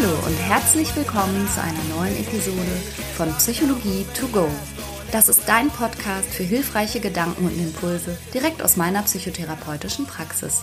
Hallo 0.00 0.14
und 0.26 0.36
herzlich 0.36 0.94
willkommen 0.94 1.48
zu 1.48 1.60
einer 1.60 1.82
neuen 1.96 2.16
Episode 2.18 2.70
von 3.16 3.32
Psychologie 3.38 4.06
to 4.14 4.28
go. 4.28 4.48
Das 5.10 5.28
ist 5.28 5.48
dein 5.48 5.70
Podcast 5.70 6.32
für 6.32 6.44
hilfreiche 6.44 7.00
Gedanken 7.00 7.46
und 7.46 7.58
Impulse 7.58 8.16
direkt 8.32 8.62
aus 8.62 8.76
meiner 8.76 9.02
psychotherapeutischen 9.02 10.06
Praxis. 10.06 10.62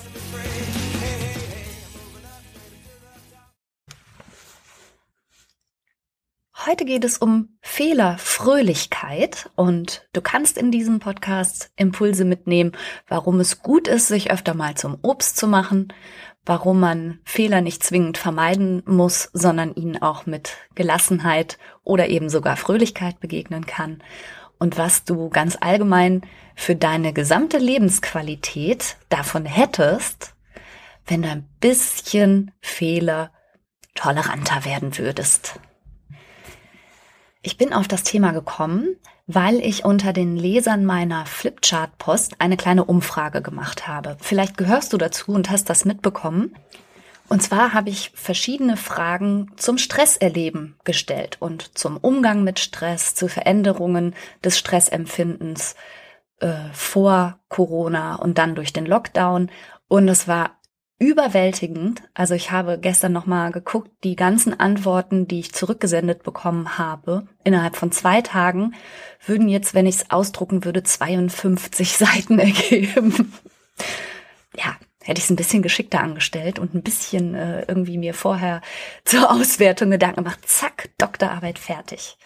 Heute 6.66 6.86
geht 6.86 7.04
es 7.04 7.18
um 7.18 7.58
Fehlerfröhlichkeit 7.62 9.50
und 9.56 10.08
du 10.14 10.22
kannst 10.22 10.58
in 10.58 10.72
diesem 10.72 11.00
Podcast 11.00 11.72
Impulse 11.76 12.24
mitnehmen, 12.24 12.72
warum 13.08 13.42
es 13.42 13.62
gut 13.62 13.90
ist, 13.90 14.08
sich 14.08 14.31
öfter 14.31 14.54
mal 14.54 14.76
zum 14.76 14.98
Obst 15.02 15.36
zu 15.36 15.48
machen, 15.48 15.94
warum 16.45 16.80
man 16.80 17.20
Fehler 17.23 17.62
nicht 17.62 17.84
zwingend 17.84 18.17
vermeiden 18.17 18.84
muss, 18.86 19.30
sondern 19.34 19.73
ihnen 19.73 20.02
auch 20.02 20.26
mit 20.26 20.58
Gelassenheit 20.76 21.58
oder 21.84 22.08
eben 22.08 22.30
sogar 22.30 22.58
Fröhlichkeit 22.58 23.20
begegnen 23.20 23.66
kann 23.66 24.02
und 24.58 24.77
was 24.77 25.03
du 25.03 25.30
ganz 25.30 25.58
allgemein 25.59 26.22
für 26.55 26.76
deine 26.76 27.13
gesamte 27.13 27.58
Lebensqualität 27.58 28.98
davon 29.09 29.45
hättest, 29.45 30.34
wenn 31.05 31.22
du 31.22 31.30
ein 31.30 31.48
bisschen 31.59 32.52
Fehler 32.62 33.31
toleranter 33.94 34.66
werden 34.66 34.98
würdest. 34.98 35.59
Ich 37.45 37.58
bin 37.58 37.73
auf 37.73 37.88
das 37.88 38.02
Thema 38.02 38.31
gekommen, 38.31 38.95
weil 39.27 39.59
ich 39.59 39.86
unter 39.86 40.13
den 40.13 40.36
Lesern 40.36 40.84
meiner 40.84 41.27
Flipchart-Post 41.27 42.41
eine 42.41 42.58
kleine 42.58 42.86
Umfrage 42.86 43.44
gemacht 43.44 43.88
habe. 43.88 44.17
Vielleicht 44.20 44.58
gehörst 44.58 44.94
du 44.94 44.98
dazu 44.98 45.31
und 45.31 45.52
hast 45.52 45.70
das 45.70 45.86
mitbekommen. 45.86 46.55
Und 47.30 47.44
zwar 47.44 47.73
habe 47.73 47.92
ich 47.92 48.11
verschiedene 48.16 48.78
Fragen 48.78 49.52
zum 49.58 49.78
Stresserleben 49.78 50.78
gestellt 50.86 51.38
und 51.39 51.78
zum 51.78 51.97
Umgang 51.97 52.44
mit 52.44 52.58
Stress, 52.58 53.14
zu 53.14 53.28
Veränderungen 53.28 54.16
des 54.44 54.58
Stressempfindens 54.58 55.75
äh, 56.39 56.52
vor 56.73 57.38
Corona 57.50 58.16
und 58.16 58.39
dann 58.39 58.55
durch 58.55 58.73
den 58.73 58.88
Lockdown. 58.88 59.52
Und 59.88 60.08
es 60.08 60.27
war 60.27 60.58
überwältigend. 60.98 62.04
Also 62.14 62.36
ich 62.36 62.52
habe 62.52 62.80
gestern 62.80 63.12
noch 63.12 63.26
mal 63.26 63.52
geguckt, 63.52 63.92
die 64.04 64.16
ganzen 64.16 64.58
Antworten, 64.58 65.28
die 65.28 65.40
ich 65.40 65.54
zurückgesendet 65.54 66.24
bekommen 66.24 66.78
habe, 66.78 67.28
innerhalb 67.44 67.76
von 67.76 67.92
zwei 67.92 68.22
Tagen 68.22 68.76
würden 69.26 69.50
jetzt, 69.50 69.73
wenn 69.73 69.86
ich 69.86 69.96
es 69.96 70.12
ausdrucken 70.12 70.64
würde, 70.64 70.84
52 70.84 71.94
Seiten 71.98 72.40
ergeben. 72.40 73.34
ja, 74.56 74.76
hätte 75.04 75.20
ich 75.20 75.26
es 75.26 75.30
ein 75.30 75.36
bisschen 75.36 75.62
geschickter 75.62 76.00
angestellt 76.00 76.60
und 76.60 76.73
ein 76.73 76.84
bisschen 76.84 77.36
äh, 77.36 77.66
irgendwie 77.68 77.98
mir 77.98 78.14
vorher 78.14 78.62
zur 79.04 79.32
Auswertung 79.32 79.92
Gedanken 79.92 80.23
gemacht. 80.23 80.48
Zack, 80.48 80.90
Doktorarbeit 80.98 81.60
fertig. 81.60 82.18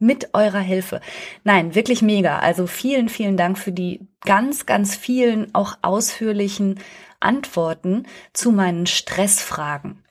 Mit 0.00 0.34
eurer 0.34 0.60
Hilfe. 0.60 1.00
Nein, 1.44 1.74
wirklich 1.74 2.02
mega. 2.02 2.40
Also 2.40 2.66
vielen, 2.66 3.08
vielen 3.08 3.36
Dank 3.36 3.58
für 3.58 3.70
die 3.70 4.08
ganz, 4.22 4.66
ganz 4.66 4.96
vielen 4.96 5.54
auch 5.54 5.78
ausführlichen 5.82 6.80
Antworten 7.24 8.06
zu 8.32 8.52
meinen 8.52 8.86
Stressfragen. 8.86 10.04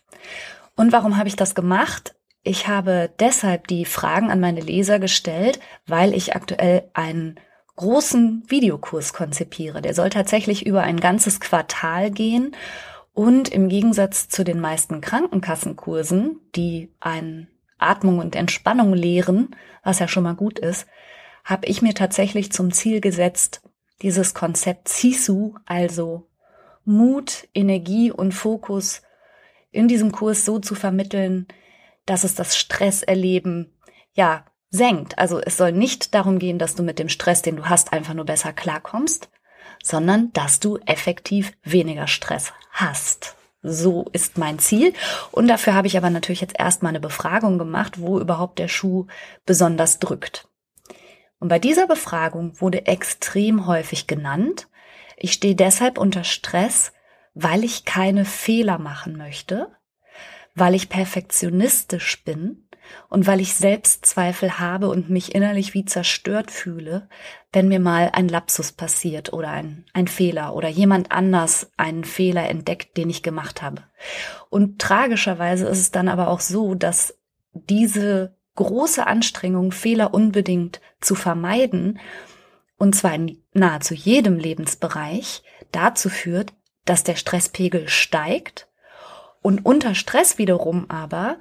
Und 0.76 0.92
warum 0.92 1.18
habe 1.18 1.28
ich 1.28 1.36
das 1.36 1.56
gemacht? 1.56 2.16
Ich 2.44 2.68
habe 2.68 3.10
deshalb 3.20 3.68
die 3.68 3.86
Fragen 3.86 4.30
an 4.30 4.40
meine 4.40 4.60
Leser 4.60 5.00
gestellt, 5.00 5.60
weil 5.88 6.14
ich 6.14 6.36
aktuell 6.36 6.90
einen 6.94 7.40
großen 7.76 8.44
Videokurs 8.48 9.14
konzipiere. 9.14 9.82
Der 9.82 9.94
soll 9.94 10.10
tatsächlich 10.10 10.66
über 10.66 10.82
ein 10.82 11.00
ganzes 11.00 11.40
Quartal 11.40 12.12
gehen 12.12 12.56
und 13.14 13.50
im 13.50 13.70
Gegensatz 13.70 14.28
zu 14.28 14.44
den 14.44 14.60
meisten 14.60 15.00
Krankenkassenkursen, 15.00 16.40
die 16.56 16.92
ein 17.00 17.48
Atmung 17.78 18.20
und 18.20 18.36
Entspannung 18.36 18.94
lehren, 18.94 19.56
was 19.84 20.00
ja 20.00 20.08
schon 20.08 20.24
mal 20.24 20.36
gut 20.36 20.60
ist, 20.60 20.88
habe 21.44 21.68
ich 21.68 21.82
mir 21.82 21.94
tatsächlich 21.94 22.52
zum 22.52 22.72
Ziel 22.72 23.02
gesetzt, 23.02 23.62
dieses 24.02 24.34
Konzept 24.34 24.88
Sisu, 24.90 25.56
also 25.66 26.28
Mut, 26.86 27.48
Energie 27.54 28.12
und 28.12 28.34
Fokus 28.34 29.02
in 29.72 29.88
diesem 29.88 30.12
Kurs 30.12 30.46
so 30.46 30.60
zu 30.60 30.76
vermitteln, 30.76 31.48
dass 32.06 32.24
es 32.24 32.36
das 32.36 32.58
Stresserleben 32.58 33.74
ja 34.14 34.46
senkt. 34.70 35.18
Also 35.18 35.40
es 35.40 35.58
soll 35.58 35.72
nicht 35.72 36.14
darum 36.14 36.40
gehen, 36.40 36.60
dass 36.60 36.76
du 36.76 36.84
mit 36.84 37.00
dem 37.00 37.10
Stress, 37.10 37.42
den 37.42 37.56
du 37.56 37.66
hast, 37.66 37.94
einfach 37.94 38.14
nur 38.14 38.26
besser 38.26 38.54
klarkommst, 38.54 39.30
sondern 39.82 40.32
dass 40.34 40.60
du 40.60 40.78
effektiv 40.86 41.54
weniger 41.64 42.08
Stress 42.08 42.54
hast. 42.72 43.36
So 43.62 44.06
ist 44.12 44.38
mein 44.38 44.60
Ziel. 44.60 44.94
Und 45.32 45.48
dafür 45.48 45.74
habe 45.74 45.88
ich 45.88 45.96
aber 45.98 46.10
natürlich 46.10 46.42
jetzt 46.42 46.60
erstmal 46.60 46.90
eine 46.90 47.00
Befragung 47.00 47.58
gemacht, 47.58 48.00
wo 48.00 48.20
überhaupt 48.20 48.60
der 48.60 48.68
Schuh 48.68 49.08
besonders 49.46 50.00
drückt. 50.00 50.50
Und 51.40 51.48
bei 51.48 51.60
dieser 51.60 51.88
Befragung 51.88 52.60
wurde 52.60 52.86
extrem 52.88 53.66
häufig 53.66 54.08
genannt, 54.08 54.68
ich 55.18 55.34
stehe 55.34 55.56
deshalb 55.56 55.98
unter 55.98 56.24
Stress, 56.24 56.92
weil 57.34 57.64
ich 57.64 57.86
keine 57.86 58.26
Fehler 58.26 58.78
machen 58.78 59.18
möchte, 59.18 59.72
weil 60.56 60.76
ich 60.76 60.90
perfektionistisch 60.90 62.24
bin 62.24 62.68
und 63.10 63.28
weil 63.28 63.40
ich 63.40 63.56
Selbstzweifel 63.56 64.60
habe 64.60 64.90
und 64.90 65.10
mich 65.10 65.34
innerlich 65.34 65.74
wie 65.74 65.86
zerstört 65.86 66.52
fühle, 66.52 67.08
wenn 67.52 67.68
mir 67.68 67.80
mal 67.80 68.10
ein 68.14 68.28
Lapsus 68.28 68.72
passiert 68.72 69.34
oder 69.34 69.50
ein, 69.50 69.86
ein 69.94 70.08
Fehler 70.08 70.56
oder 70.56 70.70
jemand 70.70 71.12
anders 71.12 71.72
einen 71.78 72.04
Fehler 72.04 72.50
entdeckt, 72.50 72.98
den 72.98 73.10
ich 73.10 73.24
gemacht 73.24 73.62
habe. 73.62 73.84
Und 74.50 74.80
tragischerweise 74.80 75.68
ist 75.68 75.80
es 75.80 75.92
dann 75.92 76.08
aber 76.08 76.28
auch 76.28 76.40
so, 76.40 76.76
dass 76.76 77.18
diese 77.54 78.36
große 78.56 79.06
Anstrengung, 79.08 79.72
Fehler 79.72 80.14
unbedingt 80.14 80.82
zu 81.02 81.16
vermeiden, 81.16 82.00
und 82.84 82.94
zwar 82.96 83.16
in 83.16 83.42
nahezu 83.54 83.94
jedem 83.94 84.38
Lebensbereich, 84.38 85.42
dazu 85.72 86.10
führt, 86.10 86.52
dass 86.84 87.06
der 87.06 87.16
Stresspegel 87.16 87.88
steigt 87.88 88.68
und 89.42 89.66
unter 89.66 89.96
Stress 89.96 90.38
wiederum 90.38 90.90
aber 90.90 91.38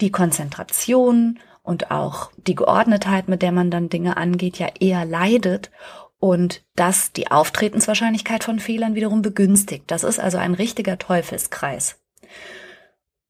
die 0.00 0.10
Konzentration 0.10 1.38
und 1.62 1.92
auch 1.92 2.32
die 2.36 2.56
Geordnetheit, 2.56 3.28
mit 3.28 3.40
der 3.40 3.52
man 3.52 3.70
dann 3.70 3.88
Dinge 3.88 4.16
angeht, 4.16 4.58
ja 4.58 4.66
eher 4.80 5.04
leidet 5.04 5.70
und 6.18 6.64
das 6.74 7.12
die 7.12 7.30
Auftretenswahrscheinlichkeit 7.30 8.42
von 8.42 8.58
Fehlern 8.58 8.96
wiederum 8.96 9.22
begünstigt. 9.22 9.84
Das 9.92 10.02
ist 10.02 10.18
also 10.18 10.38
ein 10.38 10.54
richtiger 10.54 10.98
Teufelskreis. 10.98 12.00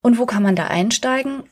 Und 0.01 0.17
wo 0.17 0.25
kann 0.25 0.43
man 0.43 0.57
da 0.57 0.69
einsteigen? 0.69 1.43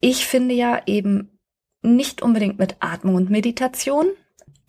Ich 0.00 0.26
finde 0.26 0.54
ja 0.54 0.80
eben 0.86 1.38
nicht 1.82 2.22
unbedingt 2.22 2.58
mit 2.58 2.76
Atmung 2.80 3.16
und 3.16 3.28
Meditation, 3.28 4.06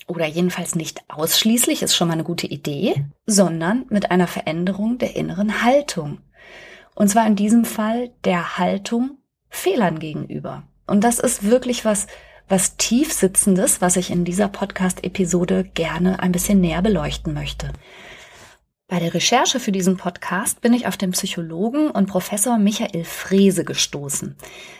oder 0.09 0.25
jedenfalls 0.25 0.75
nicht 0.75 1.03
ausschließlich, 1.07 1.83
ist 1.83 1.95
schon 1.95 2.07
mal 2.07 2.15
eine 2.15 2.23
gute 2.23 2.47
Idee, 2.47 3.05
sondern 3.25 3.85
mit 3.89 4.11
einer 4.11 4.27
Veränderung 4.27 4.97
der 4.97 5.15
inneren 5.15 5.63
Haltung. 5.63 6.19
Und 6.95 7.09
zwar 7.09 7.27
in 7.27 7.35
diesem 7.35 7.63
Fall 7.63 8.11
der 8.25 8.57
Haltung 8.57 9.19
Fehlern 9.49 9.99
gegenüber. 9.99 10.63
Und 10.87 11.03
das 11.03 11.19
ist 11.19 11.43
wirklich 11.43 11.85
was, 11.85 12.07
was 12.47 12.77
tief 12.77 13.13
sitzendes, 13.13 13.81
was 13.81 13.95
ich 13.95 14.09
in 14.09 14.25
dieser 14.25 14.47
Podcast-Episode 14.47 15.63
gerne 15.75 16.19
ein 16.19 16.31
bisschen 16.31 16.59
näher 16.59 16.81
beleuchten 16.81 17.33
möchte. 17.33 17.71
Bei 18.89 18.97
der 18.99 19.13
Recherche 19.13 19.59
für 19.59 19.71
diesen 19.71 19.97
Podcast 19.97 20.61
bin 20.61 20.73
ich 20.73 20.87
auf 20.87 20.97
den 20.97 21.11
Psychologen 21.11 21.91
und 21.91 22.07
Professor 22.07 22.57
Michael 22.57 23.03
Frese 23.03 23.63
gestoßen. 23.63 24.35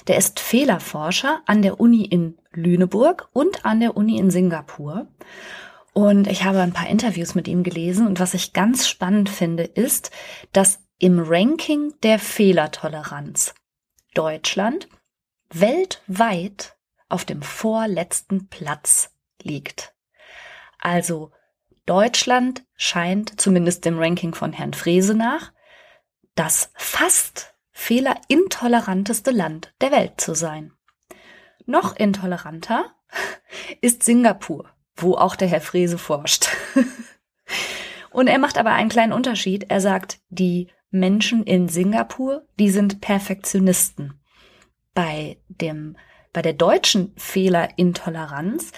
Der 0.08 0.18
ist 0.18 0.40
Fehlerforscher 0.40 1.44
an 1.46 1.62
der 1.62 1.80
Uni 1.80 2.06
in 2.06 2.36
Lüneburg 2.52 3.30
und 3.34 3.66
an 3.66 3.80
der 3.80 3.96
Uni 3.96 4.18
in 4.18 4.32
Singapur. 4.32 5.06
Und 5.94 6.26
ich 6.26 6.44
habe 6.44 6.60
ein 6.60 6.74
paar 6.74 6.88
Interviews 6.88 7.36
mit 7.36 7.48
ihm 7.48 7.62
gelesen 7.62 8.08
und 8.08 8.20
was 8.20 8.34
ich 8.34 8.54
ganz 8.54 8.88
spannend 8.88 9.30
finde, 9.30 9.64
ist, 9.64 10.10
dass 10.54 10.80
im 10.98 11.20
Ranking 11.20 11.94
der 12.02 12.18
Fehlertoleranz 12.18 13.54
Deutschland 14.16 14.90
weltweit 15.54 16.76
auf 17.10 17.26
dem 17.26 17.44
vorletzten 17.44 18.48
Platz 18.48 19.12
liegt. 19.44 19.94
Also 20.80 21.32
Deutschland 21.90 22.64
scheint, 22.76 23.42
zumindest 23.42 23.84
dem 23.84 23.98
Ranking 23.98 24.36
von 24.36 24.54
Herrn 24.54 24.74
Frese 24.74 25.16
nach, 25.16 25.52
das 26.36 26.72
fast 26.76 27.56
fehlerintoleranteste 27.72 29.32
Land 29.32 29.74
der 29.82 29.92
Welt 29.92 30.22
zu 30.22 30.36
sein. 30.36 30.72
Noch 31.66 31.96
intoleranter 31.96 32.94
ist 33.82 34.04
Singapur, 34.04 34.70
wo 34.96 35.16
auch 35.16 35.36
der 35.36 35.48
Herr 35.48 35.62
Frese 35.62 35.98
forscht. 35.98 36.50
Und 38.12 38.28
er 38.28 38.38
macht 38.38 38.60
aber 38.60 38.74
einen 38.74 38.90
kleinen 38.90 39.14
Unterschied. 39.14 39.66
Er 39.70 39.82
sagt, 39.82 40.20
die 40.30 40.68
Menschen 40.92 41.44
in 41.44 41.70
Singapur, 41.70 42.46
die 42.60 42.70
sind 42.70 43.02
Perfektionisten. 43.02 44.14
Bei 44.94 45.38
dem, 45.48 45.98
bei 46.34 46.44
der 46.44 46.54
deutschen 46.54 47.14
Fehlerintoleranz 47.18 48.74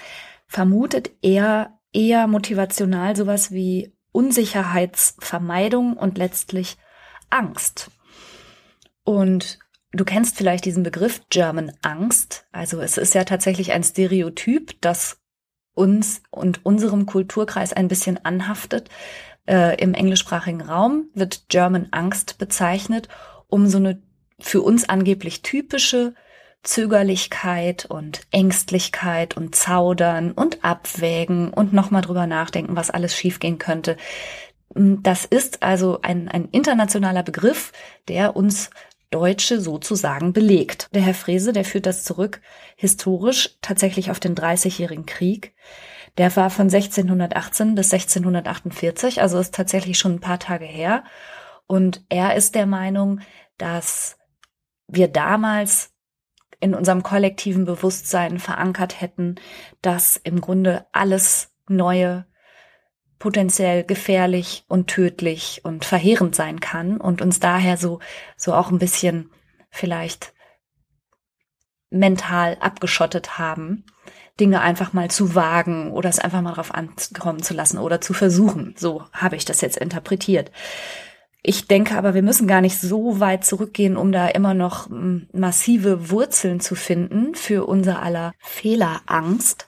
vermutet 0.46 1.10
er 1.20 1.78
eher 1.92 2.26
motivational 2.26 3.16
sowas 3.16 3.50
wie 3.50 3.94
Unsicherheitsvermeidung 4.12 5.96
und 5.96 6.18
letztlich 6.18 6.76
Angst. 7.30 7.90
Und 9.04 9.58
Du 9.94 10.06
kennst 10.06 10.38
vielleicht 10.38 10.64
diesen 10.64 10.82
Begriff 10.82 11.20
German 11.28 11.72
Angst. 11.82 12.46
Also 12.50 12.80
es 12.80 12.96
ist 12.96 13.14
ja 13.14 13.24
tatsächlich 13.24 13.72
ein 13.72 13.84
Stereotyp, 13.84 14.80
das 14.80 15.20
uns 15.74 16.22
und 16.30 16.64
unserem 16.64 17.04
Kulturkreis 17.04 17.74
ein 17.74 17.88
bisschen 17.88 18.24
anhaftet. 18.24 18.88
Äh, 19.46 19.78
Im 19.82 19.92
englischsprachigen 19.92 20.62
Raum 20.62 21.10
wird 21.14 21.48
German 21.48 21.88
Angst 21.90 22.38
bezeichnet, 22.38 23.08
um 23.48 23.66
so 23.66 23.78
eine 23.78 24.02
für 24.40 24.62
uns 24.62 24.88
angeblich 24.88 25.42
typische 25.42 26.14
Zögerlichkeit 26.62 27.86
und 27.86 28.22
Ängstlichkeit 28.30 29.36
und 29.36 29.54
Zaudern 29.54 30.32
und 30.32 30.64
Abwägen 30.64 31.52
und 31.52 31.72
nochmal 31.72 32.02
drüber 32.02 32.26
nachdenken, 32.26 32.76
was 32.76 32.90
alles 32.90 33.16
schiefgehen 33.16 33.58
könnte. 33.58 33.96
Das 34.74 35.24
ist 35.24 35.62
also 35.62 36.00
ein, 36.02 36.28
ein 36.28 36.46
internationaler 36.46 37.22
Begriff, 37.22 37.72
der 38.08 38.36
uns 38.36 38.70
Deutsche 39.10 39.60
sozusagen 39.60 40.32
belegt. 40.32 40.88
Der 40.94 41.02
Herr 41.02 41.14
Frese, 41.14 41.52
der 41.52 41.64
führt 41.64 41.86
das 41.86 42.04
zurück 42.04 42.40
historisch 42.76 43.58
tatsächlich 43.60 44.10
auf 44.10 44.20
den 44.20 44.34
Dreißigjährigen 44.34 45.04
Krieg. 45.04 45.54
Der 46.18 46.34
war 46.36 46.50
von 46.50 46.66
1618 46.66 47.74
bis 47.74 47.92
1648, 47.92 49.20
also 49.20 49.38
ist 49.38 49.54
tatsächlich 49.54 49.98
schon 49.98 50.14
ein 50.14 50.20
paar 50.20 50.38
Tage 50.38 50.64
her. 50.64 51.04
Und 51.66 52.04
er 52.08 52.34
ist 52.36 52.54
der 52.54 52.66
Meinung, 52.66 53.20
dass 53.58 54.16
wir 54.88 55.08
damals 55.08 55.91
in 56.62 56.74
unserem 56.74 57.02
kollektiven 57.02 57.64
Bewusstsein 57.64 58.38
verankert 58.38 59.00
hätten, 59.00 59.34
dass 59.82 60.16
im 60.16 60.40
Grunde 60.40 60.86
alles 60.92 61.50
Neue 61.68 62.26
potenziell 63.18 63.84
gefährlich 63.84 64.64
und 64.68 64.88
tödlich 64.88 65.60
und 65.64 65.84
verheerend 65.84 66.34
sein 66.34 66.60
kann 66.60 66.98
und 67.00 67.20
uns 67.20 67.40
daher 67.40 67.76
so, 67.76 67.98
so 68.36 68.54
auch 68.54 68.70
ein 68.70 68.78
bisschen 68.78 69.30
vielleicht 69.70 70.34
mental 71.90 72.56
abgeschottet 72.60 73.38
haben, 73.38 73.84
Dinge 74.38 74.60
einfach 74.60 74.92
mal 74.92 75.10
zu 75.10 75.34
wagen 75.34 75.92
oder 75.92 76.08
es 76.08 76.18
einfach 76.18 76.42
mal 76.42 76.54
drauf 76.54 76.74
ankommen 76.74 77.42
zu 77.42 77.54
lassen 77.54 77.78
oder 77.78 78.00
zu 78.00 78.14
versuchen. 78.14 78.74
So 78.78 79.04
habe 79.12 79.36
ich 79.36 79.44
das 79.44 79.60
jetzt 79.60 79.76
interpretiert. 79.76 80.50
Ich 81.44 81.66
denke 81.66 81.96
aber, 81.96 82.14
wir 82.14 82.22
müssen 82.22 82.46
gar 82.46 82.60
nicht 82.60 82.80
so 82.80 83.18
weit 83.18 83.44
zurückgehen, 83.44 83.96
um 83.96 84.12
da 84.12 84.28
immer 84.28 84.54
noch 84.54 84.88
hm, 84.88 85.28
massive 85.32 86.10
Wurzeln 86.10 86.60
zu 86.60 86.76
finden 86.76 87.34
für 87.34 87.66
unser 87.66 88.00
aller 88.02 88.32
Fehlerangst. 88.38 89.66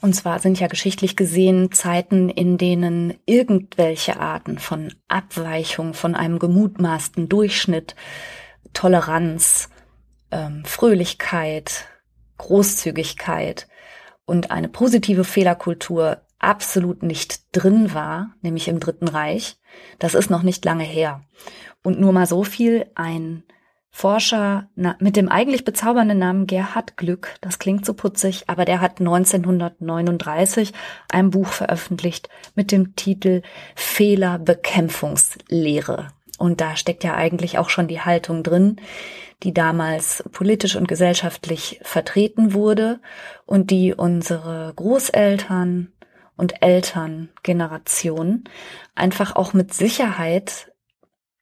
Und 0.00 0.14
zwar 0.14 0.38
sind 0.38 0.60
ja 0.60 0.68
geschichtlich 0.68 1.16
gesehen 1.16 1.72
Zeiten, 1.72 2.28
in 2.28 2.58
denen 2.58 3.14
irgendwelche 3.26 4.20
Arten 4.20 4.58
von 4.58 4.92
Abweichung 5.08 5.94
von 5.94 6.14
einem 6.14 6.38
gemutmaßten 6.38 7.28
Durchschnitt, 7.28 7.96
Toleranz, 8.74 9.70
ähm, 10.30 10.62
Fröhlichkeit, 10.64 11.86
Großzügigkeit 12.36 13.66
und 14.24 14.50
eine 14.50 14.68
positive 14.68 15.24
Fehlerkultur 15.24 16.20
absolut 16.38 17.02
nicht 17.02 17.56
drin 17.56 17.92
war, 17.94 18.34
nämlich 18.42 18.68
im 18.68 18.78
Dritten 18.78 19.08
Reich. 19.08 19.57
Das 19.98 20.14
ist 20.14 20.30
noch 20.30 20.42
nicht 20.42 20.64
lange 20.64 20.84
her. 20.84 21.22
Und 21.82 22.00
nur 22.00 22.12
mal 22.12 22.26
so 22.26 22.44
viel, 22.44 22.86
ein 22.94 23.42
Forscher 23.90 24.68
mit 25.00 25.16
dem 25.16 25.28
eigentlich 25.28 25.64
bezaubernden 25.64 26.18
Namen 26.18 26.46
Gerhard 26.46 26.96
Glück, 26.96 27.34
das 27.40 27.58
klingt 27.58 27.84
so 27.84 27.94
putzig, 27.94 28.44
aber 28.46 28.64
der 28.64 28.80
hat 28.80 29.00
1939 29.00 30.72
ein 31.10 31.30
Buch 31.30 31.48
veröffentlicht 31.48 32.28
mit 32.54 32.70
dem 32.70 32.94
Titel 32.94 33.42
Fehlerbekämpfungslehre. 33.74 36.06
Und 36.38 36.60
da 36.60 36.76
steckt 36.76 37.02
ja 37.02 37.14
eigentlich 37.14 37.58
auch 37.58 37.70
schon 37.70 37.88
die 37.88 38.00
Haltung 38.00 38.44
drin, 38.44 38.76
die 39.42 39.52
damals 39.52 40.22
politisch 40.30 40.76
und 40.76 40.86
gesellschaftlich 40.86 41.80
vertreten 41.82 42.54
wurde 42.54 43.00
und 43.46 43.72
die 43.72 43.94
unsere 43.94 44.72
Großeltern 44.76 45.90
und 46.38 46.62
Elterngeneration 46.62 48.44
einfach 48.94 49.36
auch 49.36 49.52
mit 49.52 49.74
Sicherheit 49.74 50.72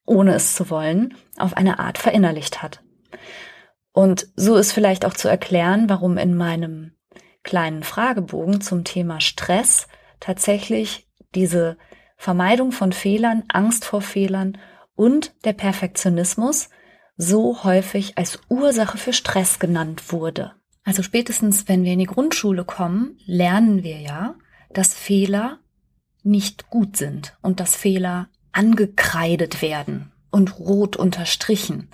ohne 0.07 0.35
es 0.35 0.55
zu 0.55 0.71
wollen, 0.71 1.15
auf 1.37 1.57
eine 1.57 1.79
Art 1.79 1.99
verinnerlicht 1.99 2.63
hat. 2.63 2.83
Und 3.93 4.29
so 4.37 4.57
ist 4.57 4.73
vielleicht 4.73 5.05
auch 5.05 5.15
zu 5.15 5.29
erklären, 5.29 5.89
warum 5.89 6.17
in 6.17 6.37
meinem 6.37 6.93
kleinen 7.43 7.83
Fragebogen 7.83 8.61
zum 8.61 8.85
Thema 8.85 9.21
Stress 9.21 9.89
tatsächlich 10.21 11.09
diese 11.35 11.77
Vermeidung 12.17 12.73
von 12.73 12.93
Fehlern, 12.93 13.45
Angst 13.49 13.85
vor 13.85 14.01
Fehlern 14.01 14.59
und 14.95 15.35
der 15.45 15.53
Perfektionismus 15.53 16.71
so 17.17 17.65
häufig 17.65 18.17
als 18.17 18.41
Ursache 18.49 18.99
für 18.99 19.13
Stress 19.13 19.59
genannt 19.59 20.13
wurde. 20.13 20.53
Also 20.85 21.03
spätestens, 21.03 21.69
wenn 21.69 21.85
wir 21.85 21.93
in 21.93 21.99
die 21.99 22.07
Grundschule 22.07 22.65
kommen, 22.65 23.19
lernen 23.25 23.83
wir 23.83 23.99
ja, 23.99 24.37
dass 24.77 24.95
Fehler 24.95 25.59
nicht 26.23 26.71
gut 26.71 26.97
sind 26.97 27.37
und 27.41 27.61
dass 27.61 27.77
Fehler 27.77 28.29
angekreidet 28.53 29.63
werden 29.63 30.13
und 30.31 30.59
rot 30.59 30.97
unterstrichen. 30.97 31.89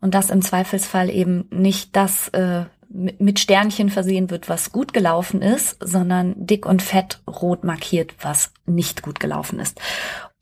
Und 0.00 0.14
dass 0.14 0.30
im 0.30 0.42
Zweifelsfall 0.42 1.10
eben 1.10 1.48
nicht 1.50 1.96
das 1.96 2.28
äh, 2.28 2.64
mit 2.88 3.40
Sternchen 3.40 3.90
versehen 3.90 4.30
wird, 4.30 4.48
was 4.48 4.72
gut 4.72 4.92
gelaufen 4.92 5.42
ist, 5.42 5.76
sondern 5.80 6.34
dick 6.36 6.64
und 6.64 6.82
fett 6.82 7.20
rot 7.26 7.64
markiert, 7.64 8.14
was 8.22 8.52
nicht 8.64 9.02
gut 9.02 9.20
gelaufen 9.20 9.58
ist. 9.60 9.80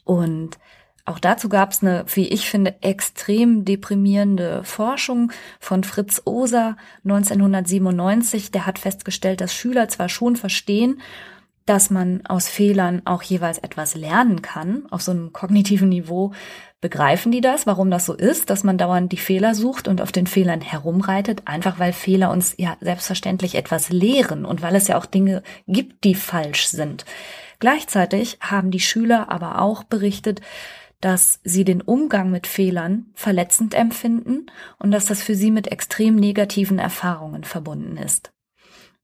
Und 0.05 0.59
auch 1.05 1.19
dazu 1.19 1.49
gab 1.49 1.71
es 1.73 1.83
eine, 1.83 2.05
wie 2.15 2.29
ich 2.29 2.51
finde, 2.51 2.83
extrem 2.83 3.65
deprimierende 3.65 4.63
Forschung 4.65 5.33
von 5.59 5.85
Fritz 5.85 6.23
Oser 6.25 6.77
1997. 7.05 8.51
Der 8.51 8.67
hat 8.67 8.79
festgestellt, 8.79 9.41
dass 9.41 9.55
Schüler 9.55 9.89
zwar 9.89 10.09
schon 10.09 10.37
verstehen, 10.37 11.01
dass 11.67 11.91
man 11.91 12.25
aus 12.27 12.49
Fehlern 12.49 13.03
auch 13.05 13.23
jeweils 13.23 13.59
etwas 13.59 13.97
lernen 13.97 14.41
kann. 14.41 14.87
Auf 14.91 15.03
so 15.03 15.11
einem 15.11 15.33
kognitiven 15.33 15.89
Niveau 15.89 16.33
begreifen 16.81 17.33
die 17.33 17.41
das, 17.41 17.67
warum 17.67 17.91
das 17.91 18.07
so 18.07 18.15
ist, 18.15 18.51
dass 18.51 18.63
man 18.63 18.79
dauernd 18.79 19.11
die 19.11 19.17
Fehler 19.17 19.55
sucht 19.55 19.89
und 19.89 20.01
auf 20.01 20.13
den 20.13 20.29
Fehlern 20.29 20.61
herumreitet, 20.61 21.43
einfach 21.45 21.81
weil 21.81 21.93
Fehler 21.93 22.31
uns 22.31 22.55
ja 22.57 22.77
selbstverständlich 22.81 23.57
etwas 23.57 23.91
lehren 23.91 24.45
und 24.45 24.63
weil 24.63 24.77
es 24.77 24.87
ja 24.87 24.97
auch 24.97 25.07
Dinge 25.07 25.43
gibt, 25.67 26.05
die 26.05 26.15
falsch 26.15 26.69
sind. 26.69 27.05
Gleichzeitig 27.59 28.39
haben 28.41 28.71
die 28.71 28.81
Schüler 28.81 29.31
aber 29.31 29.61
auch 29.61 29.83
berichtet, 29.83 30.43
dass 31.01 31.41
sie 31.43 31.65
den 31.65 31.82
Umgang 31.82 32.31
mit 32.31 32.46
Fehlern 32.46 33.06
verletzend 33.15 33.75
empfinden 33.75 34.46
und 34.79 34.93
dass 34.93 35.06
das 35.06 35.23
für 35.23 35.35
sie 35.35 35.51
mit 35.51 35.67
extrem 35.67 36.15
negativen 36.15 36.79
Erfahrungen 36.79 37.44
verbunden 37.44 37.96
ist. 37.96 38.32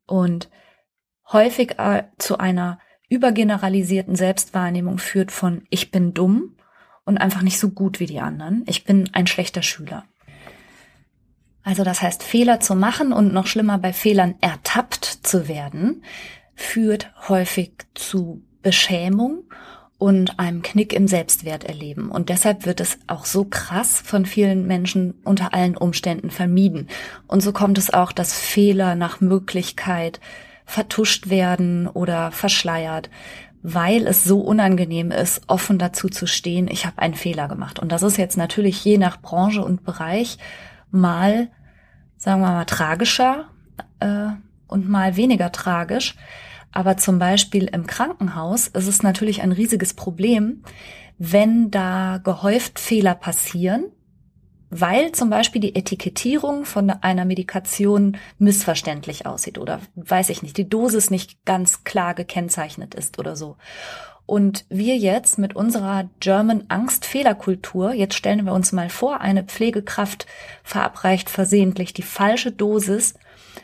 Und 0.07 0.49
häufig 1.33 1.79
äh, 1.79 2.05
zu 2.19 2.39
einer 2.39 2.79
übergeneralisierten 3.09 4.17
Selbstwahrnehmung 4.17 4.99
führt 4.99 5.33
von 5.33 5.63
ich 5.71 5.91
bin 5.91 6.15
dumm 6.15 6.57
und 7.05 7.19
einfach 7.19 7.43
nicht 7.43 7.59
so 7.59 7.71
gut 7.71 8.01
wie 8.01 8.07
die 8.07 8.21
anderen. 8.21 8.65
Ich 8.67 8.85
bin 8.85 9.11
ein 9.13 9.27
schlechter 9.27 9.63
Schüler. 9.63 10.05
Also 11.63 11.85
das 11.85 12.03
heißt, 12.03 12.23
Fehler 12.23 12.61
zu 12.61 12.75
machen 12.75 13.13
und 13.13 13.33
noch 13.33 13.47
schlimmer 13.47 13.79
bei 13.79 13.93
Fehlern 13.93 14.35
ertappt 14.41 15.05
zu 15.05 15.47
werden, 15.47 16.03
führt 16.55 17.13
häufig 17.29 17.73
zu 17.95 18.43
Beschämung 18.63 19.45
und 19.99 20.41
einem 20.41 20.63
Knick 20.63 20.93
im 20.93 21.07
Selbstwert 21.07 21.63
erleben. 21.65 22.11
Und 22.11 22.29
deshalb 22.29 22.67
wird 22.67 22.81
es 22.81 22.99
auch 23.07 23.25
so 23.25 23.45
krass 23.45 24.01
von 24.05 24.27
vielen 24.27 24.67
Menschen 24.67 25.15
unter 25.23 25.55
allen 25.55 25.77
Umständen 25.77 26.31
vermieden. 26.31 26.89
Und 27.29 27.41
so 27.41 27.53
kommt 27.53 27.79
es 27.79 27.93
auch, 27.93 28.11
dass 28.11 28.37
Fehler 28.37 28.97
nach 28.97 29.21
Möglichkeit 29.21 30.21
vertuscht 30.65 31.29
werden 31.29 31.87
oder 31.89 32.31
verschleiert, 32.33 33.11
weil 33.63 34.07
es 34.07 34.25
so 34.25 34.41
unangenehm 34.41 35.11
ist, 35.11 35.43
offen 35.47 35.79
dazu 35.79 36.09
zu 36.09 36.27
stehen, 36.27 36.69
ich 36.69 36.85
habe 36.85 36.99
einen 36.99 37.15
Fehler 37.15 37.49
gemacht. 37.49 37.79
Und 37.79 37.93
das 37.93 38.03
ist 38.03 38.17
jetzt 38.17 38.37
natürlich 38.37 38.85
je 38.85 38.99
nach 38.99 39.21
Branche 39.21 39.65
und 39.65 39.85
Bereich 39.85 40.39
mal, 40.91 41.49
sagen 42.17 42.41
wir 42.41 42.51
mal, 42.51 42.65
tragischer 42.65 43.47
äh, 44.01 44.29
und 44.67 44.89
mal 44.89 45.17
weniger 45.17 45.53
tragisch. 45.53 46.17
Aber 46.73 46.97
zum 46.97 47.19
Beispiel 47.19 47.65
im 47.65 47.87
Krankenhaus 47.87 48.67
ist 48.67 48.89
es 48.89 49.03
natürlich 49.03 49.43
ein 49.43 49.53
riesiges 49.53 49.95
Problem, 49.95 50.63
wenn 51.19 51.71
da 51.71 52.19
gehäuft 52.23 52.81
Fehler 52.81 53.15
passieren, 53.15 53.85
weil 54.75 55.13
zum 55.13 55.29
Beispiel 55.29 55.61
die 55.61 55.77
Etikettierung 55.77 56.65
von 56.65 56.89
einer 56.89 57.27
Medikation 57.27 58.17
missverständlich 58.39 59.27
aussieht 59.27 59.59
oder 59.59 59.81
weiß 59.97 60.31
ich 60.31 60.43
nicht, 60.43 60.57
die 60.57 60.69
Dosis 60.69 61.11
nicht 61.11 61.45
ganz 61.45 61.85
klar 61.85 62.15
gekennzeichnet 62.15 62.95
ist 62.95 63.19
oder 63.19 63.37
so. 63.37 63.57
Und 64.25 64.65
wir 64.71 64.97
jetzt 64.97 65.39
mit 65.39 65.55
unserer 65.55 66.09
German 66.21 66.65
Angst-Fehlerkultur, 66.69 67.93
jetzt 67.93 68.15
stellen 68.15 68.47
wir 68.47 68.55
uns 68.55 68.73
mal 68.73 68.89
vor, 68.89 69.21
eine 69.21 69.45
Pflegekraft 69.45 70.27
verabreicht 70.65 71.29
versehentlich 71.29 71.93
die 71.93 72.03
falsche 72.03 72.51
Dosis, 72.51 73.15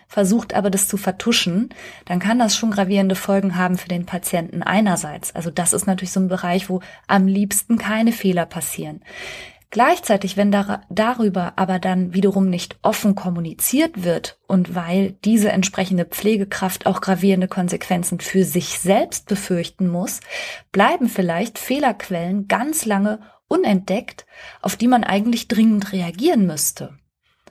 versucht 0.08 0.52
aber 0.52 0.68
das 0.68 0.88
zu 0.88 0.98
vertuschen, 0.98 1.70
dann 2.04 2.18
kann 2.18 2.38
das 2.38 2.54
schon 2.54 2.70
gravierende 2.70 3.14
Folgen 3.14 3.56
haben 3.56 3.78
für 3.78 3.88
den 3.88 4.04
Patienten 4.04 4.62
einerseits. 4.62 5.34
Also 5.34 5.50
das 5.50 5.72
ist 5.72 5.86
natürlich 5.86 6.12
so 6.12 6.20
ein 6.20 6.28
Bereich, 6.28 6.68
wo 6.68 6.82
am 7.06 7.26
liebsten 7.26 7.78
keine 7.78 8.12
Fehler 8.12 8.44
passieren. 8.44 9.00
Gleichzeitig, 9.70 10.38
wenn 10.38 10.50
dar 10.50 10.82
darüber 10.88 11.52
aber 11.56 11.78
dann 11.78 12.14
wiederum 12.14 12.48
nicht 12.48 12.78
offen 12.80 13.14
kommuniziert 13.14 14.02
wird 14.02 14.38
und 14.46 14.74
weil 14.74 15.12
diese 15.24 15.52
entsprechende 15.52 16.06
Pflegekraft 16.06 16.86
auch 16.86 17.02
gravierende 17.02 17.48
Konsequenzen 17.48 18.18
für 18.20 18.44
sich 18.44 18.78
selbst 18.78 19.28
befürchten 19.28 19.88
muss, 19.88 20.20
bleiben 20.72 21.08
vielleicht 21.08 21.58
Fehlerquellen 21.58 22.48
ganz 22.48 22.86
lange 22.86 23.20
unentdeckt, 23.46 24.24
auf 24.62 24.76
die 24.76 24.88
man 24.88 25.04
eigentlich 25.04 25.48
dringend 25.48 25.92
reagieren 25.92 26.46
müsste. 26.46 26.98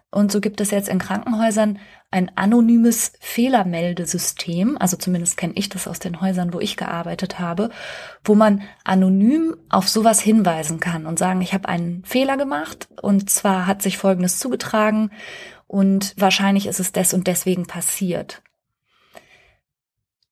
Und 0.10 0.32
so 0.32 0.40
gibt 0.40 0.62
es 0.62 0.72
jetzt 0.72 0.88
in 0.88 1.00
Krankenhäusern 1.00 1.80
ein 2.12 2.32
anonymes 2.36 3.12
Fehlermeldesystem, 3.20 4.78
also 4.78 4.96
zumindest 4.96 5.36
kenne 5.36 5.54
ich 5.56 5.68
das 5.68 5.88
aus 5.88 6.00
den 6.00 6.22
Häusern, 6.22 6.54
wo 6.54 6.62
ich 6.62 6.78
gearbeitet 6.78 7.40
habe, 7.40 7.70
wo 8.24 8.34
man 8.34 8.62
anonym 8.86 9.58
auf 9.70 9.90
sowas 9.90 10.22
hinweisen 10.22 10.80
kann 10.80 11.06
und 11.06 11.20
sagen, 11.20 11.42
ich 11.42 11.54
habe 11.54 11.68
einen 11.68 12.06
Fehler 12.06 12.38
gemacht 12.38 12.88
und 13.02 13.30
zwar 13.30 13.68
hat 13.68 13.82
sich 13.82 13.98
Folgendes 13.98 14.40
zugetragen 14.40 15.12
und 15.68 16.14
wahrscheinlich 16.18 16.68
ist 16.68 16.80
es 16.80 16.94
des 16.94 17.14
und 17.14 17.28
deswegen 17.28 17.66
passiert. 17.66 18.42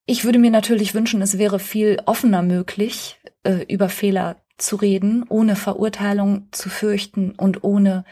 Ich 0.05 0.23
würde 0.23 0.39
mir 0.39 0.51
natürlich 0.51 0.93
wünschen, 0.93 1.21
es 1.21 1.37
wäre 1.37 1.59
viel 1.59 2.01
offener 2.05 2.41
möglich, 2.41 3.19
äh, 3.43 3.65
über 3.67 3.89
Fehler 3.89 4.37
zu 4.57 4.77
reden, 4.77 5.25
ohne 5.27 5.57
Verurteilung 5.57 6.47
zu 6.51 6.69
fürchten 6.69 7.31
und 7.31 7.65
ohne 7.65 8.05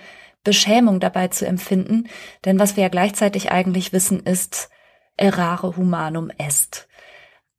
Beschämung 0.43 1.00
dabei 1.00 1.29
zu 1.29 1.45
empfinden, 1.45 2.07
denn 2.45 2.59
was 2.59 2.75
wir 2.75 2.83
ja 2.83 2.89
gleichzeitig 2.89 3.51
eigentlich 3.51 3.93
wissen, 3.93 4.21
ist 4.21 4.69
errare 5.17 5.77
humanum 5.77 6.31
est. 6.38 6.88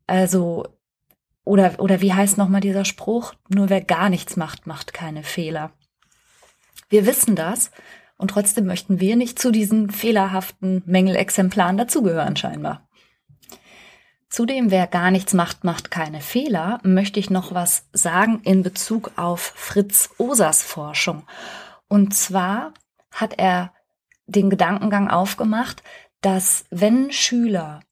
Also, 0.06 0.66
oder, 1.44 1.74
oder 1.78 2.00
wie 2.00 2.12
heißt 2.12 2.38
nochmal 2.38 2.60
dieser 2.60 2.84
Spruch? 2.84 3.34
Nur 3.48 3.70
wer 3.70 3.80
gar 3.80 4.08
nichts 4.08 4.36
macht, 4.36 4.66
macht 4.66 4.92
keine 4.92 5.22
Fehler. 5.22 5.72
Wir 6.88 7.06
wissen 7.06 7.36
das 7.36 7.70
und 8.16 8.28
trotzdem 8.28 8.66
möchten 8.66 9.00
wir 9.00 9.16
nicht 9.16 9.38
zu 9.38 9.50
diesen 9.50 9.90
fehlerhaften 9.90 10.82
Mängelexemplaren 10.86 11.76
dazugehören, 11.76 12.36
scheinbar. 12.36 12.86
Zudem, 14.28 14.70
wer 14.70 14.88
gar 14.88 15.10
nichts 15.10 15.32
macht, 15.32 15.62
macht 15.62 15.90
keine 15.90 16.20
Fehler, 16.20 16.80
möchte 16.82 17.20
ich 17.20 17.30
noch 17.30 17.54
was 17.54 17.86
sagen 17.92 18.40
in 18.42 18.62
Bezug 18.62 19.12
auf 19.16 19.40
Fritz 19.40 20.10
Osers 20.18 20.62
Forschung. 20.62 21.22
Und 21.94 22.12
zwar 22.12 22.74
hat 23.12 23.38
er 23.38 23.72
den 24.26 24.50
Gedankengang 24.50 25.08
aufgemacht, 25.08 25.84
dass 26.22 26.64
wenn 26.70 27.12
Schüler 27.12 27.82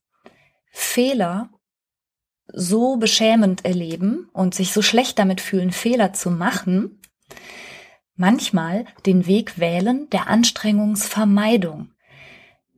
Fehler 0.73 1.49
so 2.47 2.97
beschämend 2.97 3.63
erleben 3.63 4.29
und 4.33 4.55
sich 4.55 4.73
so 4.73 4.81
schlecht 4.81 5.19
damit 5.19 5.39
fühlen, 5.39 5.71
Fehler 5.71 6.11
zu 6.11 6.31
machen, 6.31 6.99
manchmal 8.17 8.83
den 9.05 9.25
Weg 9.25 9.57
wählen 9.57 10.09
der 10.09 10.27
Anstrengungsvermeidung. 10.27 11.93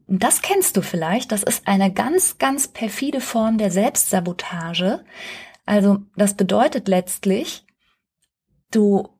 Das 0.05 0.43
kennst 0.43 0.77
du 0.77 0.83
vielleicht, 0.83 1.31
das 1.31 1.41
ist 1.41 1.67
eine 1.67 1.91
ganz, 1.91 2.37
ganz 2.37 2.67
perfide 2.67 3.19
Form 3.19 3.57
der 3.57 3.71
Selbstsabotage. 3.71 5.03
Also 5.65 6.03
das 6.15 6.35
bedeutet 6.35 6.87
letztlich, 6.87 7.65
du 8.69 9.14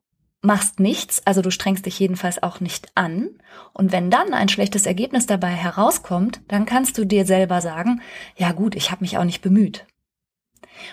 machst 0.46 0.80
nichts, 0.80 1.20
also 1.26 1.42
du 1.42 1.50
strengst 1.50 1.84
dich 1.84 1.98
jedenfalls 1.98 2.42
auch 2.42 2.60
nicht 2.60 2.88
an. 2.94 3.30
Und 3.74 3.92
wenn 3.92 4.10
dann 4.10 4.32
ein 4.32 4.48
schlechtes 4.48 4.86
Ergebnis 4.86 5.26
dabei 5.26 5.50
herauskommt, 5.50 6.40
dann 6.48 6.64
kannst 6.64 6.96
du 6.96 7.04
dir 7.04 7.26
selber 7.26 7.60
sagen, 7.60 8.00
ja 8.36 8.52
gut, 8.52 8.74
ich 8.74 8.90
habe 8.90 9.02
mich 9.02 9.18
auch 9.18 9.24
nicht 9.24 9.42
bemüht. 9.42 9.86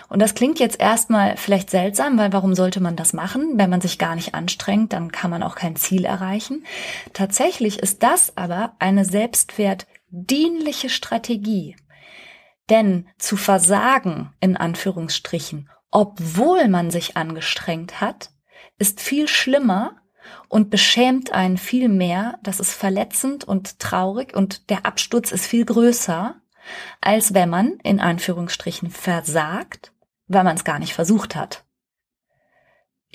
Und 0.08 0.20
das 0.20 0.34
klingt 0.34 0.58
jetzt 0.58 0.80
erstmal 0.80 1.36
vielleicht 1.36 1.70
seltsam, 1.70 2.18
weil 2.18 2.32
warum 2.32 2.54
sollte 2.54 2.80
man 2.80 2.96
das 2.96 3.12
machen? 3.12 3.54
Wenn 3.56 3.70
man 3.70 3.80
sich 3.80 3.98
gar 3.98 4.14
nicht 4.14 4.34
anstrengt, 4.34 4.92
dann 4.92 5.12
kann 5.12 5.30
man 5.30 5.42
auch 5.42 5.54
kein 5.54 5.76
Ziel 5.76 6.04
erreichen. 6.04 6.64
Tatsächlich 7.12 7.78
ist 7.78 8.02
das 8.02 8.36
aber 8.36 8.74
eine 8.78 9.04
selbstwertdienliche 9.04 10.88
Strategie. 10.88 11.76
Denn 12.70 13.08
zu 13.18 13.36
versagen, 13.36 14.32
in 14.40 14.56
Anführungsstrichen, 14.56 15.68
obwohl 15.90 16.68
man 16.68 16.90
sich 16.90 17.16
angestrengt 17.16 18.00
hat, 18.00 18.30
ist 18.78 19.00
viel 19.00 19.28
schlimmer 19.28 19.96
und 20.48 20.70
beschämt 20.70 21.32
einen 21.32 21.58
viel 21.58 21.88
mehr. 21.88 22.38
Das 22.42 22.60
ist 22.60 22.72
verletzend 22.72 23.44
und 23.44 23.78
traurig 23.78 24.34
und 24.34 24.70
der 24.70 24.86
Absturz 24.86 25.32
ist 25.32 25.46
viel 25.46 25.64
größer, 25.64 26.36
als 27.00 27.34
wenn 27.34 27.50
man 27.50 27.78
in 27.82 28.00
Anführungsstrichen 28.00 28.90
versagt, 28.90 29.92
weil 30.26 30.44
man 30.44 30.56
es 30.56 30.64
gar 30.64 30.78
nicht 30.78 30.94
versucht 30.94 31.36
hat. 31.36 31.64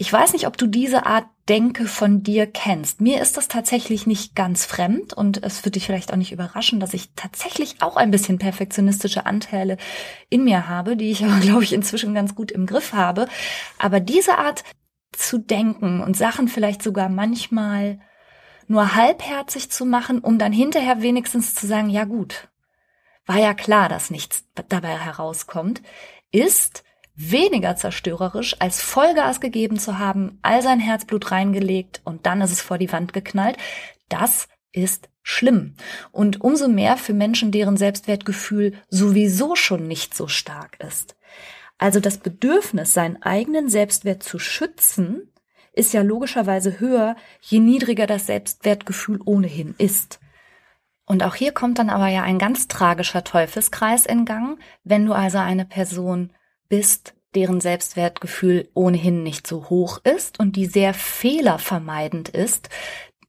Ich 0.01 0.13
weiß 0.13 0.31
nicht, 0.31 0.47
ob 0.47 0.57
du 0.57 0.65
diese 0.65 1.05
Art 1.05 1.25
Denke 1.49 1.85
von 1.87 2.23
dir 2.23 2.47
kennst. 2.47 3.01
Mir 3.01 3.21
ist 3.21 3.35
das 3.35 3.49
tatsächlich 3.49 4.07
nicht 4.07 4.33
ganz 4.33 4.63
fremd 4.63 5.11
und 5.11 5.43
es 5.43 5.65
wird 5.65 5.75
dich 5.75 5.87
vielleicht 5.87 6.13
auch 6.13 6.17
nicht 6.17 6.31
überraschen, 6.31 6.79
dass 6.79 6.93
ich 6.93 7.09
tatsächlich 7.15 7.81
auch 7.81 7.97
ein 7.97 8.09
bisschen 8.09 8.37
perfektionistische 8.37 9.25
Anteile 9.25 9.75
in 10.29 10.45
mir 10.45 10.69
habe, 10.69 10.95
die 10.95 11.11
ich 11.11 11.25
aber, 11.25 11.39
glaube 11.41 11.65
ich, 11.65 11.73
inzwischen 11.73 12.13
ganz 12.13 12.33
gut 12.33 12.49
im 12.49 12.65
Griff 12.65 12.93
habe. 12.93 13.27
Aber 13.77 13.99
diese 13.99 14.37
Art 14.37 14.63
zu 15.19 15.37
denken 15.37 16.01
und 16.01 16.15
Sachen 16.15 16.47
vielleicht 16.47 16.81
sogar 16.81 17.09
manchmal 17.09 17.99
nur 18.67 18.95
halbherzig 18.95 19.71
zu 19.71 19.85
machen, 19.85 20.19
um 20.19 20.37
dann 20.37 20.53
hinterher 20.53 21.01
wenigstens 21.01 21.55
zu 21.55 21.67
sagen, 21.67 21.89
ja 21.89 22.05
gut, 22.05 22.49
war 23.25 23.37
ja 23.37 23.53
klar, 23.53 23.89
dass 23.89 24.11
nichts 24.11 24.45
dabei 24.69 24.97
herauskommt, 24.97 25.81
ist 26.31 26.83
weniger 27.15 27.75
zerstörerisch, 27.75 28.55
als 28.59 28.81
Vollgas 28.81 29.41
gegeben 29.41 29.77
zu 29.77 29.99
haben, 29.99 30.39
all 30.41 30.61
sein 30.61 30.79
Herzblut 30.79 31.31
reingelegt 31.31 32.01
und 32.05 32.25
dann 32.25 32.41
ist 32.41 32.51
es 32.51 32.61
vor 32.61 32.77
die 32.77 32.91
Wand 32.91 33.11
geknallt. 33.11 33.57
Das 34.07 34.47
ist 34.71 35.09
schlimm. 35.21 35.75
Und 36.11 36.41
umso 36.41 36.67
mehr 36.69 36.95
für 36.95 37.13
Menschen, 37.13 37.51
deren 37.51 37.75
Selbstwertgefühl 37.75 38.73
sowieso 38.87 39.55
schon 39.55 39.87
nicht 39.87 40.15
so 40.15 40.27
stark 40.27 40.79
ist. 40.79 41.15
Also 41.79 41.99
das 41.99 42.17
Bedürfnis, 42.17 42.93
seinen 42.93 43.23
eigenen 43.23 43.69
Selbstwert 43.69 44.21
zu 44.21 44.37
schützen, 44.37 45.33
ist 45.73 45.93
ja 45.93 46.01
logischerweise 46.01 46.79
höher, 46.79 47.15
je 47.41 47.59
niedriger 47.59 48.05
das 48.05 48.27
Selbstwertgefühl 48.27 49.19
ohnehin 49.23 49.75
ist. 49.77 50.19
Und 51.05 51.23
auch 51.23 51.35
hier 51.35 51.53
kommt 51.53 51.79
dann 51.79 51.89
aber 51.89 52.09
ja 52.09 52.21
ein 52.21 52.37
ganz 52.37 52.67
tragischer 52.67 53.23
Teufelskreis 53.23 54.05
in 54.05 54.25
Gang, 54.25 54.59
wenn 54.83 55.05
du 55.05 55.13
also 55.13 55.37
eine 55.37 55.65
Person 55.65 56.33
bist, 56.67 57.15
deren 57.33 57.61
Selbstwertgefühl 57.61 58.69
ohnehin 58.73 59.23
nicht 59.23 59.47
so 59.47 59.69
hoch 59.69 59.99
ist 60.03 60.39
und 60.39 60.57
die 60.57 60.65
sehr 60.65 60.93
fehlervermeidend 60.93 62.29
ist, 62.29 62.69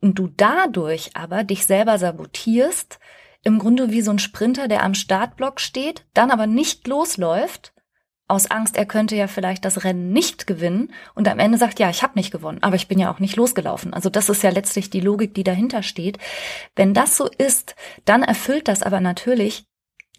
und 0.02 0.18
du 0.18 0.28
dadurch 0.28 1.10
aber 1.14 1.44
dich 1.44 1.66
selber 1.66 1.98
sabotierst, 1.98 2.98
im 3.42 3.58
Grunde 3.58 3.90
wie 3.90 4.00
so 4.00 4.10
ein 4.10 4.18
Sprinter, 4.18 4.66
der 4.66 4.82
am 4.82 4.94
Startblock 4.94 5.60
steht, 5.60 6.06
dann 6.14 6.30
aber 6.30 6.46
nicht 6.46 6.86
losläuft 6.88 7.74
aus 8.30 8.50
Angst, 8.50 8.76
er 8.76 8.86
könnte 8.86 9.16
ja 9.16 9.26
vielleicht 9.26 9.64
das 9.64 9.84
Rennen 9.84 10.12
nicht 10.12 10.46
gewinnen 10.46 10.92
und 11.14 11.28
am 11.28 11.38
Ende 11.38 11.58
sagt, 11.58 11.78
ja, 11.78 11.90
ich 11.90 12.02
habe 12.02 12.18
nicht 12.18 12.30
gewonnen, 12.30 12.62
aber 12.62 12.76
ich 12.76 12.88
bin 12.88 12.98
ja 12.98 13.12
auch 13.12 13.18
nicht 13.18 13.36
losgelaufen. 13.36 13.92
Also 13.92 14.10
das 14.10 14.28
ist 14.28 14.42
ja 14.42 14.50
letztlich 14.50 14.90
die 14.90 15.00
Logik, 15.00 15.34
die 15.34 15.44
dahinter 15.44 15.82
steht. 15.82 16.18
Wenn 16.76 16.94
das 16.94 17.16
so 17.16 17.28
ist, 17.38 17.74
dann 18.04 18.22
erfüllt 18.22 18.68
das 18.68 18.82
aber 18.82 19.00
natürlich 19.00 19.64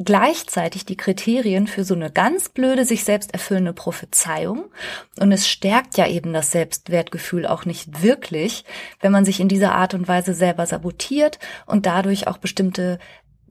gleichzeitig 0.03 0.85
die 0.85 0.97
Kriterien 0.97 1.67
für 1.67 1.83
so 1.83 1.93
eine 1.93 2.11
ganz 2.11 2.49
blöde, 2.49 2.85
sich 2.85 3.03
selbst 3.03 3.33
erfüllende 3.33 3.73
Prophezeiung. 3.73 4.65
Und 5.19 5.31
es 5.31 5.47
stärkt 5.47 5.97
ja 5.97 6.07
eben 6.07 6.33
das 6.33 6.51
Selbstwertgefühl 6.51 7.45
auch 7.45 7.65
nicht 7.65 8.01
wirklich, 8.01 8.65
wenn 8.99 9.11
man 9.11 9.25
sich 9.25 9.39
in 9.39 9.47
dieser 9.47 9.75
Art 9.75 9.93
und 9.93 10.07
Weise 10.07 10.33
selber 10.33 10.65
sabotiert 10.65 11.39
und 11.65 11.85
dadurch 11.85 12.27
auch 12.27 12.37
bestimmte 12.37 12.99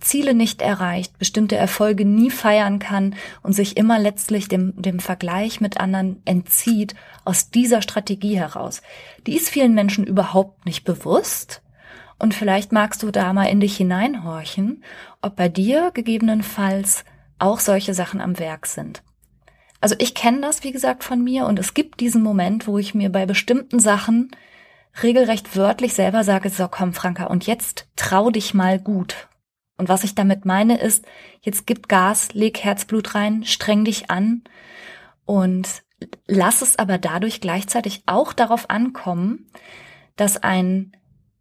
Ziele 0.00 0.34
nicht 0.34 0.62
erreicht, 0.62 1.18
bestimmte 1.18 1.56
Erfolge 1.56 2.04
nie 2.04 2.30
feiern 2.30 2.78
kann 2.78 3.14
und 3.42 3.52
sich 3.52 3.76
immer 3.76 3.98
letztlich 3.98 4.48
dem, 4.48 4.80
dem 4.80 4.98
Vergleich 4.98 5.60
mit 5.60 5.78
anderen 5.78 6.22
entzieht 6.24 6.94
aus 7.24 7.50
dieser 7.50 7.82
Strategie 7.82 8.36
heraus. 8.38 8.82
Die 9.26 9.36
ist 9.36 9.50
vielen 9.50 9.74
Menschen 9.74 10.06
überhaupt 10.06 10.66
nicht 10.66 10.84
bewusst. 10.84 11.62
Und 12.18 12.34
vielleicht 12.34 12.72
magst 12.72 13.02
du 13.02 13.10
da 13.10 13.32
mal 13.32 13.46
in 13.46 13.60
dich 13.60 13.76
hineinhorchen, 13.76 14.84
ob 15.22 15.36
bei 15.36 15.48
dir 15.48 15.90
gegebenenfalls 15.92 17.04
auch 17.38 17.60
solche 17.60 17.94
Sachen 17.94 18.20
am 18.20 18.38
Werk 18.38 18.66
sind. 18.66 19.02
Also 19.80 19.94
ich 19.98 20.14
kenne 20.14 20.42
das, 20.42 20.62
wie 20.62 20.72
gesagt, 20.72 21.04
von 21.04 21.24
mir 21.24 21.46
und 21.46 21.58
es 21.58 21.72
gibt 21.72 22.00
diesen 22.00 22.22
Moment, 22.22 22.66
wo 22.66 22.76
ich 22.76 22.94
mir 22.94 23.10
bei 23.10 23.24
bestimmten 23.24 23.80
Sachen 23.80 24.30
regelrecht 25.02 25.56
wörtlich 25.56 25.94
selber 25.94 26.24
sage, 26.24 26.50
so 26.50 26.68
komm 26.68 26.92
Franka, 26.92 27.26
und 27.26 27.46
jetzt 27.46 27.86
trau 27.96 28.30
dich 28.30 28.52
mal 28.52 28.78
gut 28.78 29.29
und 29.80 29.88
was 29.88 30.04
ich 30.04 30.14
damit 30.14 30.44
meine 30.44 30.78
ist, 30.78 31.06
jetzt 31.40 31.66
gib 31.66 31.88
Gas, 31.88 32.34
leg 32.34 32.58
Herzblut 32.58 33.14
rein, 33.14 33.44
streng 33.44 33.84
dich 33.86 34.10
an 34.10 34.44
und 35.24 35.82
lass 36.26 36.60
es 36.60 36.78
aber 36.78 36.98
dadurch 36.98 37.40
gleichzeitig 37.40 38.02
auch 38.04 38.34
darauf 38.34 38.68
ankommen, 38.68 39.50
dass 40.16 40.42
ein 40.42 40.92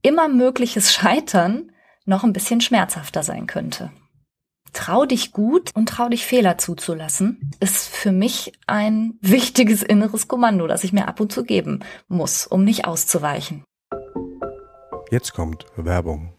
immer 0.01 0.29
mögliches 0.29 0.93
Scheitern 0.93 1.73
noch 2.05 2.23
ein 2.23 2.31
bisschen 2.31 2.61
schmerzhafter 2.61 3.23
sein 3.23 3.45
könnte. 3.45 3.91
Trau 4.71 5.05
dich 5.05 5.33
gut 5.33 5.71
und 5.75 5.89
trau 5.89 6.07
dich 6.07 6.25
Fehler 6.25 6.57
zuzulassen, 6.57 7.51
ist 7.59 7.89
für 7.89 8.13
mich 8.13 8.53
ein 8.67 9.17
wichtiges 9.21 9.83
inneres 9.83 10.29
Kommando, 10.29 10.65
das 10.65 10.85
ich 10.85 10.93
mir 10.93 11.09
ab 11.09 11.19
und 11.19 11.33
zu 11.33 11.43
geben 11.43 11.83
muss, 12.07 12.47
um 12.47 12.63
nicht 12.63 12.85
auszuweichen. 12.85 13.65
Jetzt 15.11 15.33
kommt 15.33 15.65
Werbung. 15.75 16.38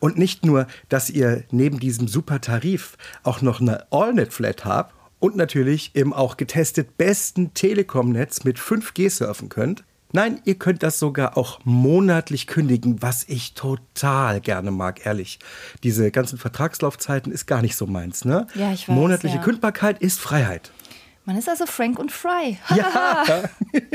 Und 0.00 0.16
nicht 0.16 0.44
nur, 0.44 0.66
dass 0.88 1.10
ihr 1.10 1.44
neben 1.50 1.80
diesem 1.80 2.08
super 2.08 2.40
Tarif 2.40 2.96
auch 3.22 3.42
noch 3.42 3.60
eine 3.60 3.90
AllNet-Flat 3.92 4.64
habt 4.64 4.94
und 5.18 5.36
natürlich 5.36 5.90
im 5.94 6.12
auch 6.12 6.36
getestet 6.36 6.96
besten 6.96 7.54
Telekom-Netz 7.54 8.44
mit 8.44 8.58
5G 8.58 9.10
surfen 9.10 9.48
könnt. 9.48 9.84
Nein, 10.12 10.40
ihr 10.44 10.54
könnt 10.54 10.82
das 10.82 10.98
sogar 10.98 11.36
auch 11.36 11.60
monatlich 11.64 12.46
kündigen, 12.46 13.02
was 13.02 13.24
ich 13.28 13.52
total 13.52 14.40
gerne 14.40 14.70
mag, 14.70 15.04
ehrlich. 15.04 15.38
Diese 15.82 16.10
ganzen 16.10 16.38
Vertragslaufzeiten 16.38 17.30
ist 17.30 17.46
gar 17.46 17.60
nicht 17.60 17.76
so 17.76 17.86
meins, 17.86 18.24
ne? 18.24 18.46
Ja, 18.54 18.72
ich 18.72 18.88
weiß. 18.88 18.94
Monatliche 18.94 19.36
ja. 19.36 19.42
Kündbarkeit 19.42 20.00
ist 20.00 20.18
Freiheit. 20.18 20.72
Man 21.28 21.36
ist 21.36 21.46
also 21.46 21.66
Frank 21.66 21.98
und 21.98 22.10
Fry. 22.10 22.56
Ja. 22.74 23.22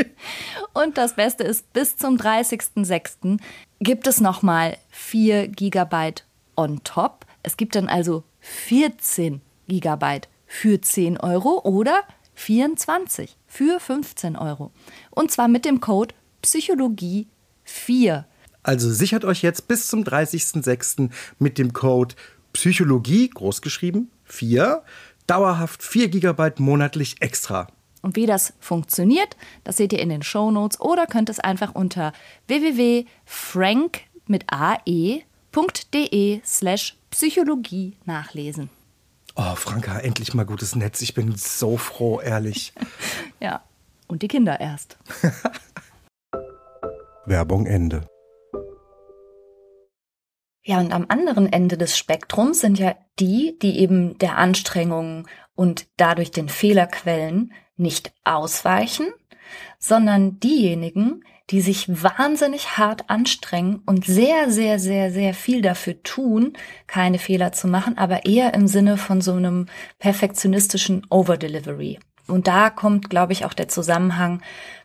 und 0.73 0.99
das 0.99 1.15
Beste 1.15 1.43
ist, 1.43 1.73
bis 1.73 1.97
zum 1.97 2.15
30.06. 2.15 3.39
gibt 3.79 4.05
es 4.05 4.21
nochmal 4.21 4.77
4 4.91 5.47
Gigabyte 5.47 6.27
on 6.55 6.83
top. 6.83 7.25
Es 7.41 7.57
gibt 7.57 7.73
dann 7.73 7.89
also 7.89 8.23
14 8.41 9.41
Gigabyte 9.67 10.29
für 10.45 10.79
10 10.79 11.19
Euro 11.21 11.61
oder 11.63 12.03
24 12.35 13.35
für 13.47 13.79
15 13.79 14.35
Euro. 14.35 14.72
Und 15.09 15.31
zwar 15.31 15.48
mit 15.48 15.65
dem 15.65 15.81
Code 15.81 16.13
Psychologie 16.43 17.25
4. 17.63 18.27
Also 18.61 18.93
sichert 18.93 19.25
euch 19.25 19.41
jetzt 19.41 19.67
bis 19.67 19.87
zum 19.87 20.03
30.06. 20.03 21.09
mit 21.39 21.57
dem 21.57 21.74
Code 21.74 22.13
Psychologie, 22.53 23.27
großgeschrieben, 23.31 24.11
4, 24.25 24.83
dauerhaft 25.27 25.83
4 25.83 26.09
GB 26.09 26.51
monatlich 26.57 27.22
extra. 27.22 27.68
Und 28.01 28.18
wie 28.18 28.25
das 28.25 28.53
funktioniert, 28.59 29.38
das 29.64 29.77
seht 29.77 29.94
ihr 29.94 30.00
in 30.00 30.09
den 30.09 30.24
Show 30.24 30.51
Notes 30.51 30.81
oder 30.81 31.07
könnt 31.07 31.29
es 31.29 31.40
einfach 31.40 31.74
unter 31.74 32.12
www.frank 32.48 34.01
mit 34.27 34.46
ae.de 34.48 36.42
slash 36.46 36.98
Psychologie 37.12 37.96
nachlesen. 38.05 38.70
Oh, 39.36 39.55
Franka, 39.55 40.00
endlich 40.00 40.33
mal 40.33 40.46
gutes 40.46 40.75
Netz. 40.75 41.01
Ich 41.01 41.14
bin 41.14 41.36
so 41.36 41.77
froh, 41.77 42.20
ehrlich. 42.20 42.74
ja, 43.40 43.64
und 44.07 44.22
die 44.22 44.27
Kinder 44.27 44.59
erst. 44.59 44.98
Werbung 47.25 47.66
Ende. 47.66 48.05
Ja, 50.63 50.79
und 50.79 50.93
am 50.93 51.05
anderen 51.09 51.51
Ende 51.51 51.77
des 51.77 51.97
Spektrums 51.97 52.61
sind 52.61 52.79
ja 52.79 52.95
die, 53.19 53.57
die 53.61 53.79
eben 53.79 54.17
der 54.19 54.37
Anstrengung 54.37 55.27
und 55.55 55.87
dadurch 55.97 56.31
den 56.31 56.47
Fehlerquellen 56.47 57.51
nicht 57.75 58.13
ausweichen, 58.23 59.07
sondern 59.77 60.39
diejenigen, 60.39 61.23
die 61.49 61.59
sich 61.59 62.01
wahnsinnig 62.01 62.77
hart 62.77 63.09
anstrengen 63.09 63.81
und 63.85 64.05
sehr, 64.05 64.49
sehr, 64.49 64.79
sehr, 64.79 65.11
sehr 65.11 65.33
viel 65.33 65.61
dafür 65.61 66.01
tun, 66.01 66.53
keine 66.87 67.19
Fehler 67.19 67.51
zu 67.51 67.67
machen, 67.67 67.97
aber 67.97 68.25
eher 68.25 68.53
im 68.53 68.67
Sinne 68.67 68.95
von 68.95 69.19
so 69.19 69.33
einem 69.33 69.67
perfektionistischen 69.99 71.05
Overdelivery. 71.09 71.99
Und 72.27 72.47
da 72.47 72.69
kommt, 72.69 73.09
glaube 73.09 73.33
ich, 73.33 73.43
auch 73.43 73.53
der 73.53 73.67
Zusammenhang 73.67 74.41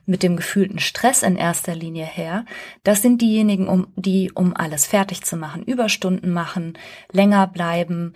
mit 0.09 0.23
dem 0.23 0.37
gefühlten 0.37 0.79
Stress 0.79 1.23
in 1.23 1.37
erster 1.37 1.75
Linie 1.75 2.07
her. 2.07 2.45
Das 2.83 3.03
sind 3.03 3.21
diejenigen, 3.21 3.69
um, 3.69 3.89
die, 3.95 4.33
um 4.33 4.57
alles 4.57 4.87
fertig 4.87 5.23
zu 5.23 5.37
machen, 5.37 5.63
Überstunden 5.63 6.33
machen, 6.33 6.79
länger 7.13 7.47
bleiben, 7.47 8.15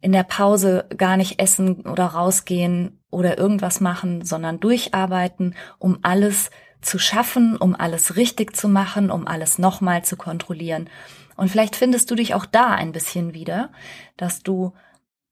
in 0.00 0.12
der 0.12 0.24
Pause 0.24 0.86
gar 0.96 1.16
nicht 1.16 1.40
essen 1.40 1.82
oder 1.86 2.06
rausgehen 2.06 3.00
oder 3.10 3.38
irgendwas 3.38 3.80
machen, 3.80 4.24
sondern 4.24 4.60
durcharbeiten, 4.60 5.54
um 5.78 5.98
alles 6.02 6.50
zu 6.80 6.98
schaffen, 6.98 7.56
um 7.56 7.74
alles 7.74 8.16
richtig 8.16 8.56
zu 8.56 8.68
machen, 8.68 9.10
um 9.10 9.26
alles 9.26 9.58
nochmal 9.58 10.04
zu 10.04 10.16
kontrollieren. 10.16 10.90
Und 11.36 11.50
vielleicht 11.50 11.76
findest 11.76 12.10
du 12.10 12.14
dich 12.14 12.34
auch 12.34 12.44
da 12.44 12.70
ein 12.70 12.92
bisschen 12.92 13.32
wieder, 13.32 13.70
dass 14.16 14.42
du 14.42 14.74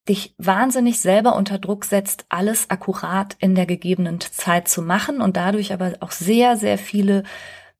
dich 0.08 0.34
wahnsinnig 0.38 1.00
selber 1.00 1.36
unter 1.36 1.58
Druck 1.58 1.84
setzt, 1.84 2.26
alles 2.28 2.70
akkurat 2.70 3.36
in 3.38 3.54
der 3.54 3.66
gegebenen 3.66 4.20
Zeit 4.20 4.68
zu 4.68 4.82
machen 4.82 5.20
und 5.20 5.36
dadurch 5.36 5.72
aber 5.72 5.94
auch 6.00 6.10
sehr, 6.10 6.56
sehr 6.56 6.78
viele 6.78 7.22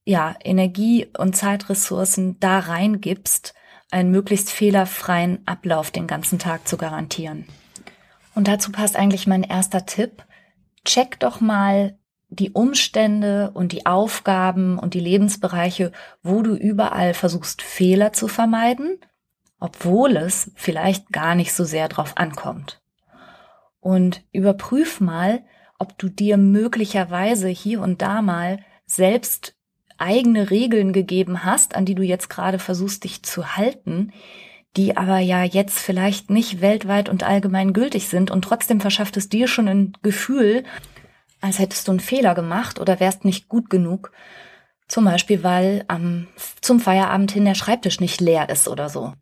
ja, 0.05 0.35
Energie- 0.43 1.09
und 1.19 1.37
Zeitressourcen 1.37 2.39
da 2.41 2.59
reingibst, 2.59 3.55
einen 3.91 4.11
möglichst 4.11 4.51
fehlerfreien 4.51 5.41
Ablauf 5.47 5.91
den 5.91 6.07
ganzen 6.07 6.39
Tag 6.39 6.69
zu 6.69 6.77
garantieren. 6.77 7.47
Und 8.35 8.49
dazu 8.49 8.71
passt 8.71 8.97
eigentlich 8.97 9.27
mein 9.27 9.43
erster 9.43 9.87
Tipp. 9.87 10.25
Check 10.85 11.19
doch 11.21 11.41
mal 11.41 11.99
die 12.29 12.51
Umstände 12.51 13.51
und 13.55 13.73
die 13.73 13.87
Aufgaben 13.87 14.79
und 14.79 14.95
die 14.95 15.01
Lebensbereiche, 15.01 15.91
wo 16.23 16.43
du 16.43 16.55
überall 16.55 17.13
versuchst, 17.13 17.61
Fehler 17.61 18.13
zu 18.13 18.29
vermeiden, 18.29 18.99
obwohl 19.61 20.17
es 20.17 20.51
vielleicht 20.57 21.13
gar 21.13 21.35
nicht 21.35 21.53
so 21.53 21.65
sehr 21.65 21.89
drauf 21.89 22.17
ankommt. 22.17 22.81
Und 23.79 24.23
überprüf 24.33 25.01
mal, 25.01 25.43
ob 25.79 25.97
du 25.99 26.09
dir 26.09 26.37
möglicherweise 26.37 27.49
hier 27.49 27.81
und 27.81 28.03
da 28.03 28.21
mal 28.23 28.59
selbst 28.87 29.55
eigene 29.99 30.51
Regeln 30.51 30.93
gegeben 30.93 31.45
hast, 31.45 31.75
an 31.75 31.85
die 31.85 31.95
du 31.95 32.03
jetzt 32.03 32.31
gerade 32.31 32.59
versuchst, 32.59 33.05
dich 33.05 33.23
zu 33.23 33.57
halten, 33.57 34.13
die 34.77 34.97
aber 34.97 35.19
ja 35.19 35.45
jetzt 35.45 35.79
vielleicht 35.79 36.31
nicht 36.31 36.61
weltweit 36.61 37.09
und 37.09 37.23
allgemein 37.23 37.73
gültig 37.73 38.09
sind 38.09 38.31
und 38.31 38.43
trotzdem 38.43 38.81
verschafft 38.81 39.17
es 39.17 39.29
dir 39.29 39.49
schon 39.49 39.69
ein 39.69 39.93
Gefühl, 40.03 40.65
als 41.41 41.59
hättest 41.59 41.89
du 41.89 41.93
einen 41.93 42.01
Fehler 42.01 42.35
gemacht 42.35 42.79
oder 42.79 43.01
wärst 43.01 43.25
nicht 43.25 43.49
gut 43.49 43.71
genug. 43.71 44.13
Zum 44.89 45.05
Beispiel, 45.05 45.43
weil 45.43 45.85
am, 45.89 46.27
zum 46.61 46.81
Feierabend 46.81 47.33
hin 47.33 47.45
der 47.45 47.55
Schreibtisch 47.55 48.01
nicht 48.01 48.21
leer 48.21 48.49
ist 48.49 48.69
oder 48.69 48.89
so. 48.89 49.15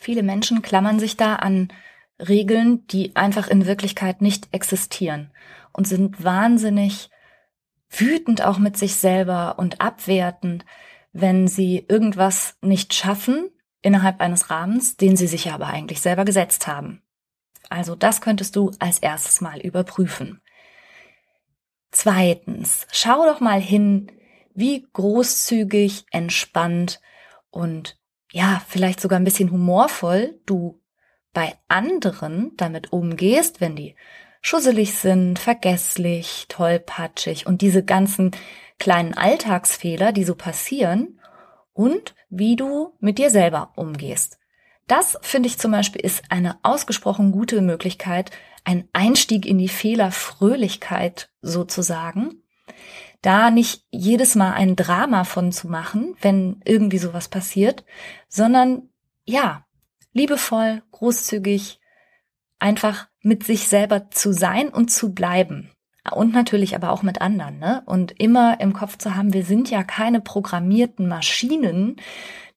Viele 0.00 0.22
Menschen 0.22 0.62
klammern 0.62 1.00
sich 1.00 1.16
da 1.16 1.34
an 1.36 1.72
Regeln, 2.20 2.86
die 2.86 3.16
einfach 3.16 3.48
in 3.48 3.66
Wirklichkeit 3.66 4.22
nicht 4.22 4.48
existieren 4.52 5.32
und 5.72 5.88
sind 5.88 6.22
wahnsinnig 6.22 7.10
wütend 7.90 8.42
auch 8.42 8.58
mit 8.58 8.76
sich 8.76 8.94
selber 8.94 9.58
und 9.58 9.80
abwertend, 9.80 10.64
wenn 11.12 11.48
sie 11.48 11.84
irgendwas 11.88 12.56
nicht 12.62 12.94
schaffen 12.94 13.50
innerhalb 13.82 14.20
eines 14.20 14.50
Rahmens, 14.50 14.96
den 14.96 15.16
sie 15.16 15.26
sich 15.26 15.50
aber 15.50 15.66
eigentlich 15.66 16.00
selber 16.00 16.24
gesetzt 16.24 16.68
haben. 16.68 17.02
Also 17.68 17.96
das 17.96 18.20
könntest 18.20 18.54
du 18.54 18.70
als 18.78 19.00
erstes 19.00 19.40
mal 19.40 19.60
überprüfen. 19.60 20.40
Zweitens, 21.90 22.86
schau 22.92 23.26
doch 23.26 23.40
mal 23.40 23.60
hin, 23.60 24.12
wie 24.54 24.86
großzügig, 24.92 26.06
entspannt 26.12 27.00
und 27.50 27.97
ja, 28.32 28.62
vielleicht 28.68 29.00
sogar 29.00 29.18
ein 29.18 29.24
bisschen 29.24 29.50
humorvoll 29.50 30.40
du 30.46 30.80
bei 31.32 31.54
anderen 31.68 32.52
damit 32.56 32.92
umgehst, 32.92 33.60
wenn 33.60 33.76
die 33.76 33.94
schusselig 34.40 34.94
sind, 34.94 35.38
vergesslich, 35.38 36.46
tollpatschig 36.48 37.46
und 37.46 37.62
diese 37.62 37.84
ganzen 37.84 38.32
kleinen 38.78 39.14
Alltagsfehler, 39.14 40.12
die 40.12 40.24
so 40.24 40.34
passieren 40.34 41.20
und 41.72 42.14
wie 42.30 42.56
du 42.56 42.94
mit 43.00 43.18
dir 43.18 43.30
selber 43.30 43.72
umgehst. 43.76 44.38
Das 44.86 45.18
finde 45.20 45.48
ich 45.48 45.58
zum 45.58 45.72
Beispiel 45.72 46.00
ist 46.00 46.22
eine 46.30 46.58
ausgesprochen 46.62 47.30
gute 47.30 47.60
Möglichkeit, 47.60 48.30
ein 48.64 48.88
Einstieg 48.92 49.44
in 49.44 49.58
die 49.58 49.68
Fehlerfröhlichkeit 49.68 51.30
sozusagen. 51.42 52.42
Da 53.22 53.50
nicht 53.50 53.84
jedes 53.90 54.34
Mal 54.34 54.52
ein 54.52 54.76
Drama 54.76 55.24
von 55.24 55.50
zu 55.52 55.68
machen, 55.68 56.14
wenn 56.20 56.60
irgendwie 56.64 56.98
sowas 56.98 57.28
passiert, 57.28 57.84
sondern 58.28 58.88
ja, 59.24 59.64
liebevoll, 60.12 60.82
großzügig, 60.92 61.80
einfach 62.58 63.08
mit 63.20 63.44
sich 63.44 63.68
selber 63.68 64.10
zu 64.10 64.32
sein 64.32 64.68
und 64.68 64.90
zu 64.90 65.12
bleiben. 65.14 65.70
Und 66.10 66.32
natürlich 66.32 66.74
aber 66.74 66.90
auch 66.90 67.02
mit 67.02 67.20
anderen, 67.20 67.58
ne? 67.58 67.82
Und 67.84 68.12
immer 68.18 68.60
im 68.60 68.72
Kopf 68.72 68.96
zu 68.96 69.14
haben, 69.14 69.34
wir 69.34 69.44
sind 69.44 69.70
ja 69.70 69.82
keine 69.84 70.20
programmierten 70.20 71.06
Maschinen, 71.06 71.96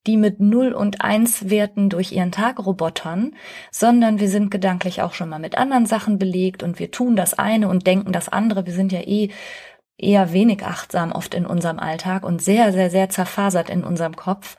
die 0.07 0.17
mit 0.17 0.39
Null 0.39 0.71
und 0.71 1.01
Eins 1.01 1.49
Werten 1.49 1.89
durch 1.89 2.11
ihren 2.11 2.31
Tag 2.31 2.65
robotern, 2.65 3.35
sondern 3.69 4.19
wir 4.19 4.29
sind 4.29 4.49
gedanklich 4.49 5.01
auch 5.01 5.13
schon 5.13 5.29
mal 5.29 5.39
mit 5.39 5.57
anderen 5.57 5.85
Sachen 5.85 6.17
belegt 6.17 6.63
und 6.63 6.79
wir 6.79 6.91
tun 6.91 7.15
das 7.15 7.37
eine 7.37 7.67
und 7.67 7.85
denken 7.85 8.11
das 8.11 8.29
andere. 8.29 8.65
Wir 8.65 8.73
sind 8.73 8.91
ja 8.91 9.01
eh 9.01 9.29
eher 10.01 10.33
wenig 10.33 10.65
achtsam 10.65 11.11
oft 11.11 11.33
in 11.33 11.45
unserem 11.45 11.79
Alltag 11.79 12.23
und 12.23 12.41
sehr, 12.41 12.71
sehr, 12.73 12.89
sehr 12.89 13.09
zerfasert 13.09 13.69
in 13.69 13.83
unserem 13.83 14.15
Kopf. 14.15 14.57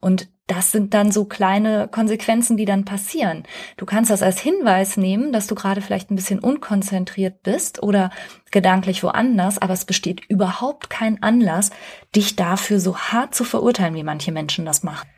Und 0.00 0.28
das 0.46 0.72
sind 0.72 0.92
dann 0.92 1.12
so 1.12 1.24
kleine 1.24 1.88
Konsequenzen, 1.88 2.56
die 2.56 2.64
dann 2.64 2.84
passieren. 2.84 3.44
Du 3.76 3.86
kannst 3.86 4.10
das 4.10 4.22
als 4.22 4.40
Hinweis 4.40 4.96
nehmen, 4.96 5.32
dass 5.32 5.46
du 5.46 5.54
gerade 5.54 5.80
vielleicht 5.80 6.10
ein 6.10 6.16
bisschen 6.16 6.40
unkonzentriert 6.40 7.42
bist 7.42 7.82
oder 7.82 8.10
gedanklich 8.50 9.02
woanders, 9.02 9.58
aber 9.58 9.72
es 9.72 9.84
besteht 9.84 10.24
überhaupt 10.28 10.90
kein 10.90 11.22
Anlass, 11.22 11.70
dich 12.14 12.36
dafür 12.36 12.80
so 12.80 12.98
hart 12.98 13.34
zu 13.34 13.44
verurteilen, 13.44 13.94
wie 13.94 14.02
manche 14.02 14.32
Menschen 14.32 14.66
das 14.66 14.82
machen. 14.82 15.08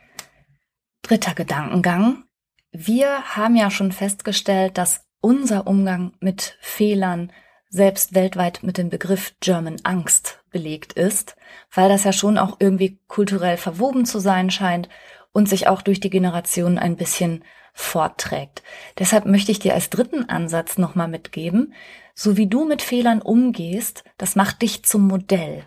Dritter 1.03 1.35
Gedankengang. 1.35 2.25
Wir 2.71 3.23
haben 3.37 3.57
ja 3.57 3.71
schon 3.71 3.93
festgestellt, 3.93 4.79
dass 4.79 5.07
unser 5.21 5.67
Umgang 5.67 6.13
mit 6.21 6.59
Fehlern 6.61 7.33
selbst 7.75 8.15
weltweit 8.15 8.61
mit 8.63 8.79
dem 8.79 8.89
Begriff 8.89 9.35
German 9.41 9.79
Angst 9.83 10.45
belegt 10.53 10.93
ist, 10.93 11.35
weil 11.73 11.89
das 11.89 12.05
ja 12.05 12.13
schon 12.13 12.39
auch 12.39 12.59
irgendwie 12.61 13.01
kulturell 13.09 13.57
verwoben 13.57 14.07
zu 14.07 14.21
sein 14.21 14.53
scheint 14.53 14.89
und 15.33 15.49
sich 15.49 15.67
auch 15.67 15.83
durch 15.83 15.99
die 15.99 16.09
Generationen 16.09 16.79
ein 16.79 16.95
bisschen 16.95 17.43
fortträgt. 17.73 18.63
Deshalb 19.01 19.27
möchte 19.27 19.51
ich 19.51 19.59
dir 19.59 19.75
als 19.75 19.91
dritten 19.91 20.29
Ansatz 20.29 20.79
nochmal 20.79 21.09
mitgeben, 21.09 21.75
so 22.15 22.37
wie 22.37 22.47
du 22.47 22.65
mit 22.65 22.81
Fehlern 22.81 23.21
umgehst, 23.21 24.05
das 24.19 24.37
macht 24.37 24.63
dich 24.63 24.85
zum 24.85 25.09
Modell. 25.09 25.65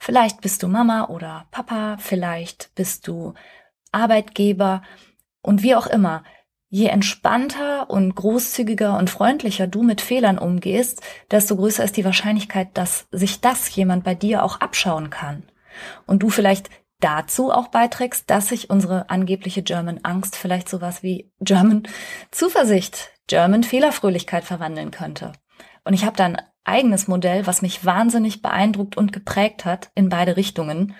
Vielleicht 0.00 0.40
bist 0.40 0.64
du 0.64 0.66
Mama 0.66 1.04
oder 1.04 1.46
Papa, 1.52 1.98
vielleicht 2.00 2.74
bist 2.74 3.06
du 3.06 3.34
Arbeitgeber 3.92 4.82
und 5.40 5.62
wie 5.62 5.76
auch 5.76 5.86
immer. 5.86 6.24
Je 6.74 6.86
entspannter 6.86 7.88
und 7.88 8.16
großzügiger 8.16 8.98
und 8.98 9.08
freundlicher 9.08 9.68
du 9.68 9.84
mit 9.84 10.00
Fehlern 10.00 10.38
umgehst, 10.38 11.02
desto 11.30 11.54
größer 11.54 11.84
ist 11.84 11.96
die 11.96 12.04
Wahrscheinlichkeit, 12.04 12.70
dass 12.74 13.06
sich 13.12 13.40
das 13.40 13.72
jemand 13.76 14.02
bei 14.02 14.16
dir 14.16 14.42
auch 14.42 14.58
abschauen 14.58 15.08
kann. 15.08 15.44
Und 16.04 16.24
du 16.24 16.30
vielleicht 16.30 16.70
dazu 16.98 17.52
auch 17.52 17.68
beiträgst, 17.68 18.28
dass 18.28 18.48
sich 18.48 18.70
unsere 18.70 19.08
angebliche 19.08 19.62
German 19.62 20.00
Angst 20.02 20.34
vielleicht 20.34 20.68
sowas 20.68 21.04
wie 21.04 21.30
German 21.38 21.84
Zuversicht, 22.32 23.12
German 23.28 23.62
Fehlerfröhlichkeit 23.62 24.42
verwandeln 24.42 24.90
könnte. 24.90 25.30
Und 25.84 25.94
ich 25.94 26.04
habe 26.04 26.16
da 26.16 26.24
ein 26.24 26.42
eigenes 26.64 27.06
Modell, 27.06 27.46
was 27.46 27.62
mich 27.62 27.84
wahnsinnig 27.84 28.42
beeindruckt 28.42 28.96
und 28.96 29.12
geprägt 29.12 29.64
hat 29.64 29.92
in 29.94 30.08
beide 30.08 30.36
Richtungen. 30.36 30.96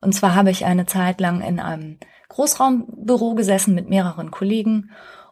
Und 0.00 0.14
zwar 0.16 0.34
habe 0.34 0.50
ich 0.50 0.64
eine 0.64 0.86
Zeit 0.86 1.20
lang 1.20 1.42
in 1.42 1.60
einem 1.60 2.00
Großraumbüro 2.32 3.34
gesessen 3.34 3.74
mit 3.74 3.88
mehreren 3.88 4.30
Kollegen 4.30 4.90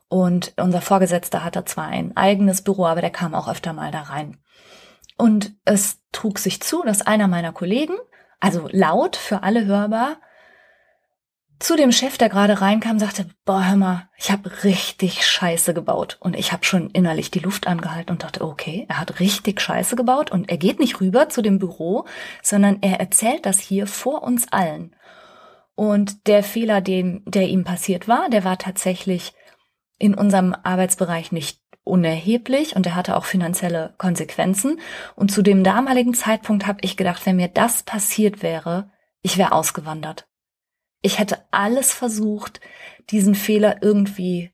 und 0.08 0.52
unser 0.56 0.80
Vorgesetzter 0.80 1.44
hatte 1.44 1.64
zwar 1.64 1.86
ein 1.86 2.16
eigenes 2.16 2.62
Büro, 2.62 2.84
aber 2.86 3.00
der 3.00 3.10
kam 3.10 3.34
auch 3.34 3.48
öfter 3.48 3.72
mal 3.72 3.90
da 3.90 4.02
rein. 4.02 4.38
Und 5.16 5.52
es 5.64 5.98
trug 6.12 6.38
sich 6.38 6.60
zu, 6.60 6.82
dass 6.82 7.02
einer 7.02 7.28
meiner 7.28 7.52
Kollegen, 7.52 7.94
also 8.40 8.68
laut 8.72 9.16
für 9.16 9.42
alle 9.42 9.66
hörbar, 9.66 10.16
zu 11.60 11.76
dem 11.76 11.92
Chef, 11.92 12.16
der 12.16 12.30
gerade 12.30 12.60
reinkam, 12.60 12.98
sagte, 12.98 13.26
boah, 13.44 13.68
hör 13.68 13.76
mal, 13.76 14.08
ich 14.16 14.30
habe 14.30 14.64
richtig 14.64 15.26
Scheiße 15.26 15.74
gebaut. 15.74 16.16
Und 16.18 16.34
ich 16.34 16.52
habe 16.52 16.64
schon 16.64 16.88
innerlich 16.90 17.30
die 17.30 17.38
Luft 17.38 17.66
angehalten 17.66 18.12
und 18.12 18.24
dachte, 18.24 18.42
okay, 18.42 18.86
er 18.88 18.98
hat 18.98 19.20
richtig 19.20 19.60
Scheiße 19.60 19.94
gebaut 19.94 20.32
und 20.32 20.50
er 20.50 20.56
geht 20.56 20.80
nicht 20.80 21.00
rüber 21.00 21.28
zu 21.28 21.42
dem 21.42 21.58
Büro, 21.58 22.06
sondern 22.42 22.78
er 22.80 22.98
erzählt 22.98 23.44
das 23.44 23.60
hier 23.60 23.86
vor 23.86 24.22
uns 24.22 24.50
allen. 24.50 24.96
Und 25.80 26.26
der 26.26 26.42
Fehler, 26.42 26.82
den, 26.82 27.22
der 27.24 27.48
ihm 27.48 27.64
passiert 27.64 28.06
war, 28.06 28.28
der 28.28 28.44
war 28.44 28.58
tatsächlich 28.58 29.32
in 29.98 30.12
unserem 30.12 30.54
Arbeitsbereich 30.62 31.32
nicht 31.32 31.58
unerheblich 31.84 32.76
und 32.76 32.84
er 32.84 32.94
hatte 32.94 33.16
auch 33.16 33.24
finanzielle 33.24 33.94
Konsequenzen. 33.96 34.78
Und 35.16 35.32
zu 35.32 35.40
dem 35.40 35.64
damaligen 35.64 36.12
Zeitpunkt 36.12 36.66
habe 36.66 36.80
ich 36.82 36.98
gedacht, 36.98 37.24
wenn 37.24 37.36
mir 37.36 37.48
das 37.48 37.82
passiert 37.82 38.42
wäre, 38.42 38.90
ich 39.22 39.38
wäre 39.38 39.52
ausgewandert. 39.52 40.28
Ich 41.00 41.18
hätte 41.18 41.38
alles 41.50 41.94
versucht, 41.94 42.60
diesen 43.08 43.34
Fehler 43.34 43.82
irgendwie 43.82 44.52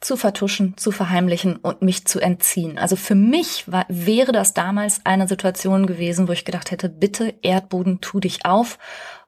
zu 0.00 0.16
vertuschen, 0.16 0.76
zu 0.76 0.92
verheimlichen 0.92 1.56
und 1.56 1.82
mich 1.82 2.06
zu 2.06 2.20
entziehen. 2.20 2.78
Also 2.78 2.94
für 2.94 3.16
mich 3.16 3.70
war, 3.70 3.84
wäre 3.88 4.30
das 4.30 4.54
damals 4.54 5.00
eine 5.04 5.26
Situation 5.26 5.88
gewesen, 5.88 6.28
wo 6.28 6.32
ich 6.32 6.44
gedacht 6.44 6.70
hätte, 6.70 6.88
bitte 6.88 7.34
Erdboden, 7.42 8.00
tu 8.00 8.20
dich 8.20 8.46
auf 8.46 8.78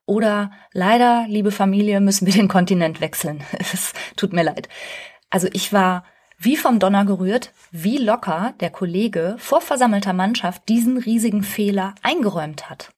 oder 0.07 0.51
leider, 0.73 1.27
liebe 1.29 1.51
Familie, 1.51 2.01
müssen 2.01 2.27
wir 2.27 2.35
den 2.35 2.49
Kontinent 2.49 3.01
wechseln. 3.01 3.43
Es 3.59 3.93
tut 4.17 4.33
mir 4.33 4.43
leid. 4.43 4.69
Also 5.31 5.49
ich 5.53 5.73
war 5.73 6.05
wie 6.37 6.57
vom 6.57 6.79
Donner 6.79 7.05
gerührt, 7.05 7.53
wie 7.71 7.99
locker 7.99 8.55
der 8.61 8.71
Kollege 8.71 9.37
vor 9.39 9.61
versammelter 9.61 10.13
Mannschaft 10.13 10.69
diesen 10.69 10.99
riesigen 10.99 11.43
Fehler 11.43 11.95
eingeräumt 12.03 12.69
hat. 12.69 12.93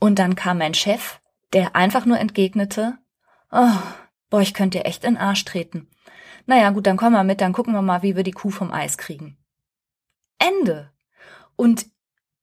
Und 0.00 0.18
dann 0.18 0.34
kam 0.34 0.58
mein 0.58 0.74
Chef, 0.74 1.20
der 1.52 1.76
einfach 1.76 2.04
nur 2.04 2.18
entgegnete, 2.18 2.98
oh, 3.52 3.76
boah, 4.30 4.40
ich 4.40 4.54
könnte 4.54 4.78
dir 4.78 4.86
echt 4.86 5.04
in 5.04 5.14
den 5.14 5.22
Arsch 5.22 5.44
treten. 5.44 5.88
Naja, 6.46 6.70
gut, 6.70 6.86
dann 6.86 6.96
komm 6.96 7.12
mal 7.12 7.24
mit, 7.24 7.40
dann 7.40 7.52
gucken 7.52 7.74
wir 7.74 7.82
mal, 7.82 8.02
wie 8.02 8.16
wir 8.16 8.22
die 8.22 8.32
Kuh 8.32 8.50
vom 8.50 8.72
Eis 8.72 8.96
kriegen. 8.98 9.36
Ende. 10.38 10.90
Und 11.56 11.86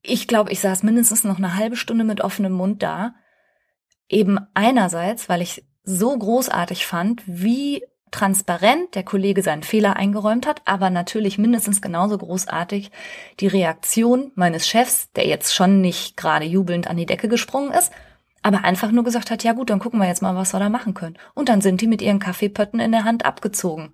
ich 0.01 0.27
glaube, 0.27 0.51
ich 0.51 0.59
saß 0.59 0.83
mindestens 0.83 1.23
noch 1.23 1.37
eine 1.37 1.55
halbe 1.55 1.75
Stunde 1.75 2.03
mit 2.03 2.21
offenem 2.21 2.53
Mund 2.53 2.83
da, 2.83 3.15
Eben 4.09 4.39
einerseits, 4.53 5.29
weil 5.29 5.41
ich 5.41 5.63
so 5.83 6.17
großartig 6.17 6.85
fand, 6.85 7.21
wie 7.25 7.83
transparent 8.11 8.95
der 8.95 9.03
Kollege 9.03 9.41
seinen 9.41 9.63
Fehler 9.63 9.97
eingeräumt 9.97 10.47
hat, 10.47 10.61
aber 10.65 10.89
natürlich 10.89 11.37
mindestens 11.37 11.81
genauso 11.81 12.17
großartig 12.17 12.91
die 13.39 13.47
Reaktion 13.47 14.31
meines 14.35 14.67
Chefs, 14.67 15.11
der 15.13 15.27
jetzt 15.27 15.53
schon 15.53 15.81
nicht 15.81 16.15
gerade 16.15 16.45
jubelnd 16.45 16.87
an 16.87 16.97
die 16.97 17.05
Decke 17.05 17.27
gesprungen 17.27 17.71
ist, 17.71 17.91
aber 18.41 18.63
einfach 18.63 18.91
nur 18.91 19.03
gesagt 19.03 19.31
hat, 19.31 19.43
ja 19.43 19.53
gut, 19.53 19.69
dann 19.69 19.79
gucken 19.79 19.99
wir 19.99 20.07
jetzt 20.07 20.21
mal, 20.21 20.35
was 20.35 20.53
wir 20.53 20.59
da 20.59 20.69
machen 20.69 20.93
können. 20.93 21.17
Und 21.33 21.49
dann 21.49 21.61
sind 21.61 21.81
die 21.81 21.87
mit 21.87 22.01
ihren 22.01 22.19
Kaffeepötten 22.19 22.79
in 22.79 22.91
der 22.91 23.03
Hand 23.03 23.25
abgezogen 23.25 23.93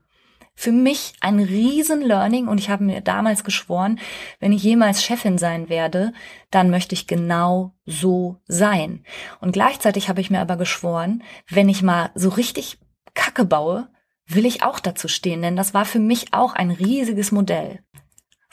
für 0.56 0.72
mich 0.72 1.14
ein 1.22 1.40
riesen 1.40 2.02
Learning 2.02 2.48
und 2.48 2.60
ich 2.60 2.70
habe 2.70 2.84
mir 2.84 3.02
damals 3.02 3.44
geschworen, 3.44 4.00
wenn 4.40 4.54
ich 4.54 4.64
jemals 4.64 5.04
Chefin 5.04 5.38
sein 5.38 5.70
werde, 5.70 6.14
dann 6.52 6.70
möchte 6.70 6.94
ich 6.94 7.08
genau 7.08 7.74
so 7.86 8.38
sein. 8.48 9.04
Und 9.40 9.54
gleichzeitig 9.54 10.10
habe 10.10 10.22
ich 10.22 10.30
mir 10.30 10.40
aber 10.40 10.58
geschworen, 10.58 11.24
wenn 11.50 11.70
ich 11.70 11.82
mal 11.82 12.12
so 12.16 12.30
richtig 12.30 12.80
Kacke 13.14 13.46
baue, 13.46 13.90
will 14.28 14.46
ich 14.46 14.64
auch 14.64 14.80
dazu 14.80 15.08
stehen, 15.08 15.42
denn 15.42 15.56
das 15.56 15.74
war 15.74 15.86
für 15.86 16.00
mich 16.00 16.34
auch 16.34 16.54
ein 16.54 16.72
riesiges 16.72 17.32
Modell. 17.32 17.80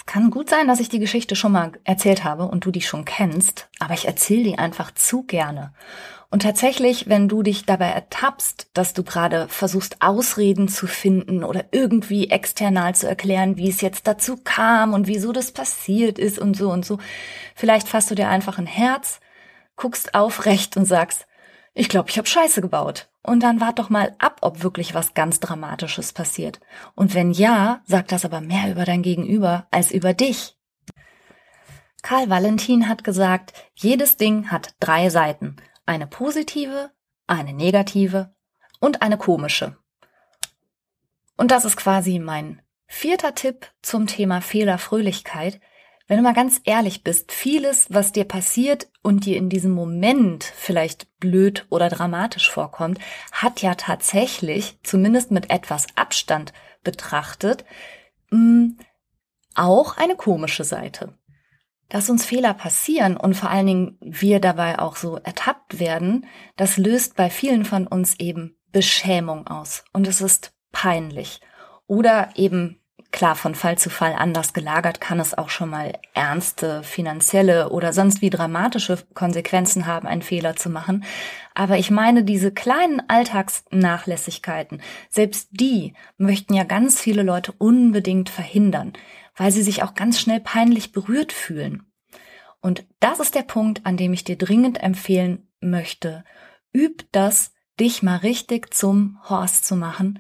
Kann 0.09 0.31
gut 0.31 0.49
sein, 0.49 0.69
dass 0.69 0.81
ich 0.81 0.89
die 0.89 1.01
Geschichte 1.01 1.37
schon 1.37 1.53
mal 1.53 1.73
erzählt 1.85 2.25
habe 2.25 2.45
und 2.45 2.65
du 2.65 2.71
die 2.71 2.81
schon 2.81 3.05
kennst, 3.05 3.69
aber 3.79 3.93
ich 3.93 4.07
erzähle 4.07 4.43
die 4.43 4.59
einfach 4.59 4.91
zu 4.95 5.25
gerne. 5.25 5.75
Und 6.31 6.41
tatsächlich, 6.41 7.11
wenn 7.11 7.29
du 7.29 7.43
dich 7.43 7.67
dabei 7.67 7.91
ertappst, 7.91 8.71
dass 8.73 8.95
du 8.95 9.05
gerade 9.05 9.49
versuchst, 9.49 10.01
Ausreden 10.01 10.69
zu 10.69 10.87
finden 10.87 11.45
oder 11.45 11.67
irgendwie 11.73 12.31
external 12.31 12.95
zu 12.95 13.07
erklären, 13.07 13.59
wie 13.59 13.69
es 13.69 13.83
jetzt 13.83 14.07
dazu 14.07 14.39
kam 14.43 14.95
und 14.95 15.09
wieso 15.09 15.31
das 15.33 15.53
passiert 15.53 16.19
ist 16.19 16.39
und 16.39 16.57
so 16.57 16.71
und 16.71 16.87
so, 16.87 16.97
vielleicht 17.55 17.87
fasst 17.87 18.11
du 18.11 18.15
dir 18.15 18.31
einfach 18.31 18.57
ein 18.57 18.67
Herz, 18.67 19.21
guckst 19.77 20.15
aufrecht 20.15 20.79
und 20.79 20.87
sagst, 20.87 21.28
ich 21.79 21.89
glaube, 21.89 22.11
ich 22.11 22.19
habe 22.19 22.27
Scheiße 22.27 22.61
gebaut. 22.61 23.09
Und 23.23 23.43
dann 23.43 23.61
wart 23.61 23.79
doch 23.79 23.89
mal 23.89 24.17
ab, 24.19 24.39
ob 24.41 24.63
wirklich 24.63 24.95
was 24.95 25.15
ganz 25.15 25.39
Dramatisches 25.39 26.13
passiert. 26.13 26.59
Und 26.97 27.15
wenn 27.15 27.31
ja, 27.31 27.83
sagt 27.85 28.11
das 28.11 28.25
aber 28.25 28.41
mehr 28.41 28.71
über 28.71 28.85
dein 28.85 29.03
Gegenüber 29.03 29.69
als 29.71 29.93
über 29.93 30.13
dich. 30.13 30.57
Karl 32.03 32.31
Valentin 32.31 32.89
hat 32.89 33.05
gesagt, 33.05 33.53
jedes 33.75 34.17
Ding 34.17 34.51
hat 34.51 34.75
drei 34.81 35.09
Seiten 35.09 35.57
eine 35.87 36.07
positive, 36.07 36.91
eine 37.29 37.53
negative 37.53 38.35
und 38.81 39.03
eine 39.03 39.17
komische. 39.17 39.77
Und 41.37 41.53
das 41.53 41.65
ist 41.65 41.77
quasi 41.77 42.19
mein 42.19 42.61
vierter 42.87 43.35
Tipp 43.37 43.71
zum 43.83 44.09
Thema 44.09 44.41
Fehlerfröhlichkeit. 44.41 45.61
Wenn 46.09 46.17
du 46.17 46.23
mal 46.23 46.33
ganz 46.33 46.61
ehrlich 46.65 47.05
bist, 47.05 47.33
vieles, 47.33 47.87
was 47.91 48.13
dir 48.13 48.25
passiert 48.25 48.89
und 49.03 49.27
dir 49.27 49.37
in 49.37 49.51
diesem 49.51 49.73
Moment 49.73 50.43
vielleicht 50.43 51.07
blöd 51.21 51.67
oder 51.69 51.91
dramatisch 51.91 52.51
vorkommt, 52.51 52.99
hat 53.31 53.61
ja 53.61 53.75
tatsächlich, 53.75 54.79
zumindest 54.83 55.31
mit 55.31 55.51
etwas 55.51 55.87
Abstand 55.97 56.55
betrachtet, 56.83 57.67
mm, 58.31 58.71
auch 59.55 59.99
eine 59.99 60.17
komische 60.17 60.65
Seite. 60.65 61.19
Dass 61.91 62.09
uns 62.09 62.25
Fehler 62.25 62.55
passieren 62.55 63.19
und 63.19 63.35
vor 63.35 63.51
allen 63.51 63.67
Dingen 63.67 63.99
wir 64.01 64.41
dabei 64.41 64.79
auch 64.79 64.97
so 64.97 65.17
ertappt 65.17 65.79
werden, 65.79 66.27
das 66.57 66.79
löst 66.79 67.17
bei 67.17 67.29
vielen 67.29 67.67
von 67.67 67.87
uns 67.87 68.19
eben 68.19 68.57
Beschämung 68.73 69.47
aus 69.47 69.85
und 69.93 70.07
es 70.07 70.23
ist 70.23 70.55
peinlich. 70.73 71.41
Oder 71.87 72.31
eben 72.37 72.81
Klar, 73.11 73.37
von 73.37 73.55
Fall 73.55 73.79
zu 73.79 73.89
Fall 73.89 74.13
anders 74.13 74.53
gelagert 74.53 75.01
kann 75.01 75.19
es 75.19 75.37
auch 75.37 75.49
schon 75.49 75.71
mal 75.71 75.99
ernste 76.13 76.83
finanzielle 76.83 77.71
oder 77.71 77.95
sonst 77.95 78.21
wie 78.21 78.29
dramatische 78.29 78.99
Konsequenzen 79.15 79.87
haben, 79.87 80.07
einen 80.07 80.23
Fehler 80.23 80.57
zu 80.57 80.69
machen. 80.69 81.05
Aber 81.55 81.79
ich 81.79 81.91
meine, 81.91 82.23
diese 82.23 82.53
kleinen 82.53 83.03
Alltagsnachlässigkeiten, 83.09 84.83
selbst 85.09 85.49
die 85.53 85.95
möchten 86.19 86.53
ja 86.53 86.65
ganz 86.65 87.01
viele 87.01 87.23
Leute 87.23 87.53
unbedingt 87.53 88.29
verhindern, 88.29 88.93
weil 89.35 89.53
sie 89.53 89.63
sich 89.63 89.83
auch 89.83 89.95
ganz 89.95 90.21
schnell 90.21 90.41
peinlich 90.41 90.93
berührt 90.93 91.33
fühlen. 91.33 91.91
Und 92.61 92.85
das 93.01 93.21
ist 93.21 93.35
der 93.35 93.43
Punkt, 93.43 93.87
an 93.87 93.97
dem 93.97 94.13
ich 94.13 94.25
dir 94.25 94.37
dringend 94.37 94.83
empfehlen 94.83 95.49
möchte. 95.61 96.25
Üb 96.75 97.05
das, 97.13 97.53
dich 97.81 98.03
mal 98.03 98.17
richtig 98.17 98.75
zum 98.75 99.19
Horst 99.29 99.65
zu 99.65 99.77
machen 99.77 100.19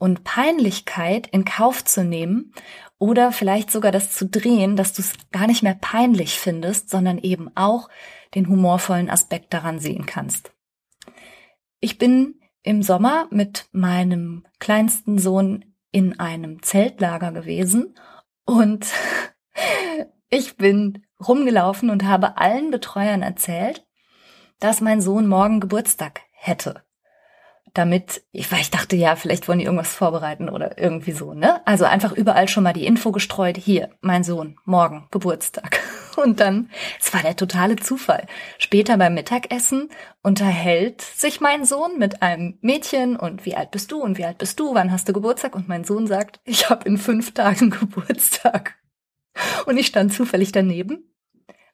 und 0.00 0.24
Peinlichkeit 0.24 1.26
in 1.26 1.44
Kauf 1.44 1.84
zu 1.84 2.02
nehmen 2.02 2.54
oder 2.98 3.32
vielleicht 3.32 3.70
sogar 3.70 3.92
das 3.92 4.12
zu 4.12 4.26
drehen, 4.26 4.74
dass 4.74 4.94
du 4.94 5.02
es 5.02 5.12
gar 5.30 5.46
nicht 5.46 5.62
mehr 5.62 5.76
peinlich 5.78 6.38
findest, 6.38 6.88
sondern 6.88 7.18
eben 7.18 7.54
auch 7.54 7.90
den 8.34 8.48
humorvollen 8.48 9.10
Aspekt 9.10 9.52
daran 9.52 9.78
sehen 9.78 10.06
kannst. 10.06 10.52
Ich 11.80 11.98
bin 11.98 12.40
im 12.62 12.82
Sommer 12.82 13.28
mit 13.30 13.68
meinem 13.72 14.46
kleinsten 14.58 15.18
Sohn 15.18 15.66
in 15.92 16.18
einem 16.18 16.62
Zeltlager 16.62 17.32
gewesen 17.32 17.94
und 18.46 18.86
ich 20.30 20.56
bin 20.56 21.06
rumgelaufen 21.26 21.90
und 21.90 22.04
habe 22.04 22.38
allen 22.38 22.70
Betreuern 22.70 23.20
erzählt, 23.20 23.86
dass 24.60 24.80
mein 24.80 25.02
Sohn 25.02 25.26
morgen 25.26 25.60
Geburtstag 25.60 26.22
hätte 26.30 26.82
damit, 27.74 28.22
ich, 28.32 28.50
weil 28.50 28.60
ich 28.60 28.70
dachte, 28.70 28.96
ja, 28.96 29.16
vielleicht 29.16 29.48
wollen 29.48 29.58
die 29.58 29.64
irgendwas 29.64 29.94
vorbereiten 29.94 30.48
oder 30.48 30.78
irgendwie 30.78 31.12
so, 31.12 31.34
ne? 31.34 31.66
Also 31.66 31.84
einfach 31.84 32.12
überall 32.12 32.48
schon 32.48 32.64
mal 32.64 32.72
die 32.72 32.86
Info 32.86 33.12
gestreut, 33.12 33.56
hier, 33.56 33.90
mein 34.00 34.24
Sohn, 34.24 34.58
morgen, 34.64 35.06
Geburtstag. 35.10 35.80
Und 36.16 36.40
dann, 36.40 36.70
es 37.00 37.14
war 37.14 37.22
der 37.22 37.36
totale 37.36 37.76
Zufall. 37.76 38.26
Später 38.58 38.96
beim 38.96 39.14
Mittagessen 39.14 39.88
unterhält 40.22 41.00
sich 41.00 41.40
mein 41.40 41.64
Sohn 41.64 41.98
mit 41.98 42.22
einem 42.22 42.58
Mädchen 42.60 43.16
und 43.16 43.46
wie 43.46 43.54
alt 43.54 43.70
bist 43.70 43.90
du 43.90 44.02
und 44.02 44.18
wie 44.18 44.24
alt 44.24 44.36
bist 44.36 44.60
du, 44.60 44.74
wann 44.74 44.92
hast 44.92 45.08
du 45.08 45.12
Geburtstag? 45.14 45.54
Und 45.54 45.68
mein 45.68 45.84
Sohn 45.84 46.06
sagt, 46.06 46.40
ich 46.44 46.68
habe 46.68 46.86
in 46.86 46.98
fünf 46.98 47.32
Tagen 47.32 47.70
Geburtstag. 47.80 48.74
Und 49.64 49.78
ich 49.78 49.86
stand 49.86 50.12
zufällig 50.12 50.52
daneben 50.52 51.10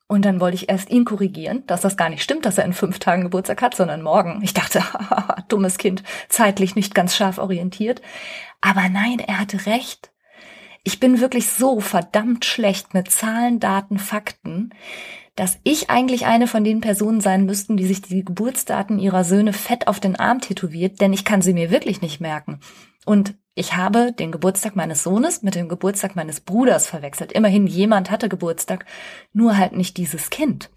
und 0.09 0.25
dann 0.25 0.41
wollte 0.41 0.55
ich 0.55 0.69
erst 0.69 0.91
ihn 0.91 1.05
korrigieren, 1.05 1.65
dass 1.67 1.81
das 1.81 1.97
gar 1.97 2.09
nicht 2.09 2.23
stimmt, 2.23 2.47
dass 2.47 2.59
er 2.59 2.65
in 2.65 2.73
fünf 2.73 2.99
Tagen 3.01 3.23
Geburtstag 3.23 3.61
hat, 3.61 3.75
sondern 3.75 4.03
morgen. 4.03 4.41
Ich 4.43 4.55
dachte, 4.55 4.83
dummes 5.49 5.79
Kind, 5.79 6.05
zeitlich 6.29 6.77
nicht 6.77 6.95
ganz 6.95 7.17
scharf 7.17 7.39
orientiert. 7.39 8.03
Aber 8.61 8.89
nein, 8.89 9.19
er 9.19 9.41
hatte 9.41 9.67
recht. 9.67 10.13
Ich 10.85 11.01
bin 11.01 11.21
wirklich 11.21 11.49
so 11.49 11.81
verdammt 11.81 12.45
schlecht 12.45 12.95
mit 12.95 13.11
Zahlen, 13.11 13.59
Daten, 13.59 13.99
Fakten, 13.99 14.71
dass 15.35 15.59
ich 15.65 15.91
eigentlich 15.91 16.27
eine 16.27 16.47
von 16.47 16.63
den 16.63 16.81
Personen 16.81 17.21
sein 17.21 17.45
müssten, 17.45 17.77
die 17.77 17.87
sich 17.87 18.03
die 18.03 18.25
Geburtsdaten 18.25 19.01
ihrer 19.01 19.25
Söhne 19.25 19.53
fett 19.53 19.89
auf 19.89 19.99
den 19.99 20.17
Arm 20.17 20.41
tätowiert, 20.41 21.01
denn 21.01 21.13
ich 21.13 21.25
kann 21.25 21.43
sie 21.43 21.53
mir 21.53 21.73
wirklich 21.73 22.01
nicht 22.01 22.21
merken. 22.21 22.61
Und 23.07 23.35
ich 23.55 23.75
habe 23.75 24.13
den 24.13 24.33
Geburtstag 24.33 24.77
meines 24.77 25.03
Sohnes 25.03 25.43
mit 25.43 25.55
dem 25.55 25.69
Geburtstag 25.69 26.17
meines 26.17 26.41
Bruders 26.41 26.89
verwechselt. 26.89 27.33
Immerhin 27.33 27.67
jemand 27.67 28.11
hatte 28.11 28.29
Geburtstag, 28.29 28.85
nur 29.33 29.57
halt 29.57 29.73
nicht 29.73 29.97
dieses 29.97 30.29
Kind. 30.29 30.71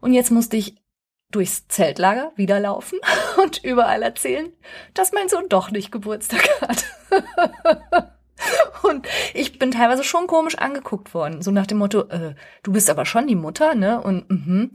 Und 0.00 0.14
jetzt 0.14 0.32
musste 0.32 0.56
ich 0.56 0.82
durchs 1.30 1.68
Zeltlager 1.68 2.32
wieder 2.36 2.58
laufen 2.58 2.98
und 3.42 3.62
überall 3.62 4.02
erzählen, 4.02 4.50
dass 4.94 5.12
mein 5.12 5.28
Sohn 5.28 5.48
doch 5.48 5.70
nicht 5.70 5.92
Geburtstag 5.92 6.48
hat. 6.62 6.84
Ich 9.38 9.56
bin 9.60 9.70
teilweise 9.70 10.02
schon 10.02 10.26
komisch 10.26 10.56
angeguckt 10.56 11.14
worden, 11.14 11.42
so 11.42 11.52
nach 11.52 11.68
dem 11.68 11.78
Motto, 11.78 12.08
äh, 12.08 12.34
du 12.64 12.72
bist 12.72 12.90
aber 12.90 13.06
schon 13.06 13.28
die 13.28 13.36
Mutter, 13.36 13.76
ne? 13.76 14.00
Und 14.00 14.28
mhm. 14.28 14.72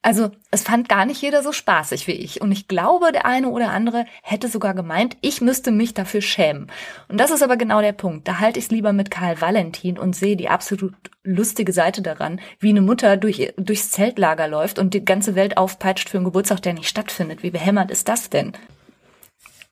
also 0.00 0.30
es 0.50 0.62
fand 0.62 0.88
gar 0.88 1.04
nicht 1.04 1.20
jeder 1.20 1.42
so 1.42 1.52
spaßig 1.52 2.06
wie 2.06 2.12
ich. 2.12 2.40
Und 2.40 2.50
ich 2.50 2.66
glaube, 2.66 3.12
der 3.12 3.26
eine 3.26 3.50
oder 3.50 3.72
andere 3.72 4.06
hätte 4.22 4.48
sogar 4.48 4.72
gemeint, 4.72 5.18
ich 5.20 5.42
müsste 5.42 5.70
mich 5.70 5.92
dafür 5.92 6.22
schämen. 6.22 6.68
Und 7.08 7.20
das 7.20 7.30
ist 7.30 7.42
aber 7.42 7.58
genau 7.58 7.82
der 7.82 7.92
Punkt. 7.92 8.26
Da 8.26 8.40
halte 8.40 8.58
ich 8.58 8.64
es 8.64 8.70
lieber 8.70 8.94
mit 8.94 9.10
Karl 9.10 9.38
Valentin 9.38 9.98
und 9.98 10.16
sehe 10.16 10.36
die 10.36 10.48
absolut 10.48 10.94
lustige 11.22 11.74
Seite 11.74 12.00
daran, 12.00 12.40
wie 12.58 12.70
eine 12.70 12.80
Mutter 12.80 13.18
durch, 13.18 13.52
durchs 13.58 13.90
Zeltlager 13.90 14.48
läuft 14.48 14.78
und 14.78 14.94
die 14.94 15.04
ganze 15.04 15.34
Welt 15.34 15.58
aufpeitscht 15.58 16.08
für 16.08 16.16
einen 16.16 16.24
Geburtstag, 16.24 16.62
der 16.62 16.72
nicht 16.72 16.88
stattfindet. 16.88 17.42
Wie 17.42 17.50
behämmert 17.50 17.90
ist 17.90 18.08
das 18.08 18.30
denn? 18.30 18.54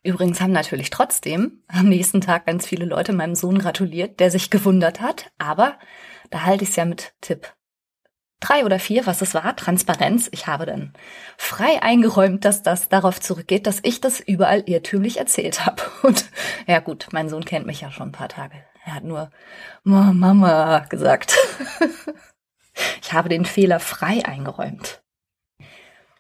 Übrigens 0.04 0.40
haben 0.40 0.52
natürlich 0.52 0.90
trotzdem 0.90 1.62
am 1.66 1.88
nächsten 1.88 2.20
Tag 2.20 2.46
ganz 2.46 2.66
viele 2.66 2.84
Leute 2.84 3.12
meinem 3.12 3.34
Sohn 3.34 3.58
gratuliert, 3.58 4.20
der 4.20 4.30
sich 4.30 4.50
gewundert 4.50 5.00
hat. 5.00 5.32
Aber 5.38 5.78
da 6.30 6.42
halte 6.42 6.64
ich 6.64 6.70
es 6.70 6.76
ja 6.76 6.84
mit 6.84 7.14
Tipp 7.20 7.52
drei 8.44 8.64
oder 8.64 8.78
vier, 8.78 9.06
was 9.06 9.22
es 9.22 9.34
war, 9.34 9.56
Transparenz. 9.56 10.28
Ich 10.32 10.46
habe 10.46 10.66
dann 10.66 10.92
frei 11.36 11.82
eingeräumt, 11.82 12.44
dass 12.44 12.62
das 12.62 12.88
darauf 12.88 13.20
zurückgeht, 13.20 13.66
dass 13.66 13.80
ich 13.82 14.00
das 14.00 14.20
überall 14.20 14.62
irrtümlich 14.66 15.18
erzählt 15.18 15.64
habe. 15.64 15.82
Und 16.02 16.26
ja 16.66 16.80
gut, 16.80 17.08
mein 17.12 17.28
Sohn 17.28 17.44
kennt 17.44 17.66
mich 17.66 17.80
ja 17.80 17.90
schon 17.90 18.08
ein 18.08 18.12
paar 18.12 18.28
Tage. 18.28 18.56
Er 18.84 18.94
hat 18.96 19.04
nur 19.04 19.30
Mama 19.82 20.80
gesagt. 20.90 21.36
ich 23.02 23.12
habe 23.12 23.30
den 23.30 23.46
Fehler 23.46 23.80
frei 23.80 24.24
eingeräumt. 24.24 25.02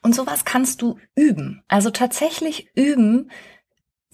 Und 0.02 0.14
sowas 0.14 0.44
kannst 0.44 0.82
du 0.82 0.98
üben. 1.14 1.62
Also 1.68 1.90
tatsächlich 1.90 2.70
üben, 2.74 3.30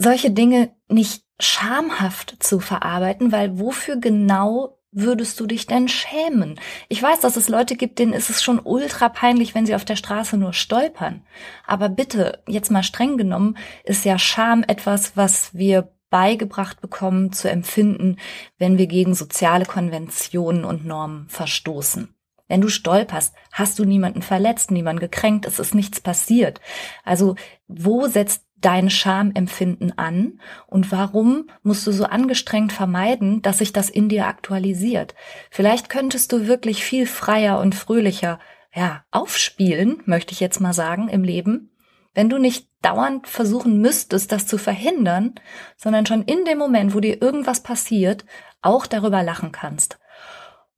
solche 0.00 0.30
Dinge 0.30 0.70
nicht 0.88 1.24
schamhaft 1.38 2.42
zu 2.42 2.58
verarbeiten, 2.58 3.32
weil 3.32 3.58
wofür 3.58 3.96
genau 3.96 4.78
würdest 4.92 5.38
du 5.38 5.46
dich 5.46 5.66
denn 5.66 5.88
schämen? 5.88 6.58
Ich 6.88 7.02
weiß, 7.02 7.20
dass 7.20 7.36
es 7.36 7.48
Leute 7.48 7.76
gibt, 7.76 7.98
denen 7.98 8.14
ist 8.14 8.30
es 8.30 8.42
schon 8.42 8.58
ultra 8.58 9.08
peinlich, 9.10 9.54
wenn 9.54 9.66
sie 9.66 9.74
auf 9.74 9.84
der 9.84 9.96
Straße 9.96 10.36
nur 10.36 10.52
stolpern. 10.52 11.22
Aber 11.66 11.88
bitte, 11.88 12.42
jetzt 12.48 12.70
mal 12.70 12.82
streng 12.82 13.18
genommen, 13.18 13.56
ist 13.84 14.04
ja 14.04 14.18
Scham 14.18 14.64
etwas, 14.66 15.16
was 15.16 15.54
wir 15.54 15.92
beigebracht 16.08 16.80
bekommen 16.80 17.32
zu 17.32 17.48
empfinden, 17.48 18.16
wenn 18.58 18.78
wir 18.78 18.86
gegen 18.86 19.14
soziale 19.14 19.66
Konventionen 19.66 20.64
und 20.64 20.84
Normen 20.84 21.28
verstoßen. 21.28 22.14
Wenn 22.48 22.62
du 22.62 22.68
stolperst, 22.68 23.32
hast 23.52 23.78
du 23.78 23.84
niemanden 23.84 24.22
verletzt, 24.22 24.72
niemanden 24.72 24.98
gekränkt, 24.98 25.46
es 25.46 25.60
ist 25.60 25.72
nichts 25.72 26.00
passiert. 26.00 26.60
Also 27.04 27.36
wo 27.68 28.08
setzt 28.08 28.44
dein 28.61 28.90
Schamempfinden 28.90 29.96
an 29.99 30.40
und 30.66 30.90
warum 30.92 31.51
musst 31.62 31.87
du 31.87 31.92
so 31.92 32.05
angestrengt 32.05 32.73
vermeiden, 32.73 33.42
dass 33.42 33.59
sich 33.59 33.73
das 33.73 33.90
in 33.90 34.09
dir 34.09 34.27
aktualisiert? 34.27 35.14
Vielleicht 35.51 35.88
könntest 35.88 36.33
du 36.33 36.46
wirklich 36.46 36.85
viel 36.85 37.07
freier 37.07 37.61
und 37.61 37.75
fröhlicher, 37.75 38.38
ja, 38.75 39.05
aufspielen, 39.11 40.03
möchte 40.05 40.33
ich 40.33 40.40
jetzt 40.40 40.61
mal 40.61 40.73
sagen, 40.73 41.09
im 41.09 41.25
Leben, 41.25 41.70
wenn 42.14 42.29
du 42.29 42.38
nicht 42.38 42.68
dauernd 42.83 43.29
versuchen 43.29 43.81
müsstest, 43.81 44.33
das 44.33 44.46
zu 44.46 44.59
verhindern, 44.59 45.35
sondern 45.77 46.07
schon 46.07 46.23
in 46.23 46.44
dem 46.44 46.59
Moment, 46.59 46.94
wo 46.94 47.01
dir 47.01 47.23
irgendwas 47.23 47.62
passiert, 47.62 48.25
auch 48.62 48.87
darüber 48.87 49.23
lachen 49.23 49.53
kannst. 49.53 49.99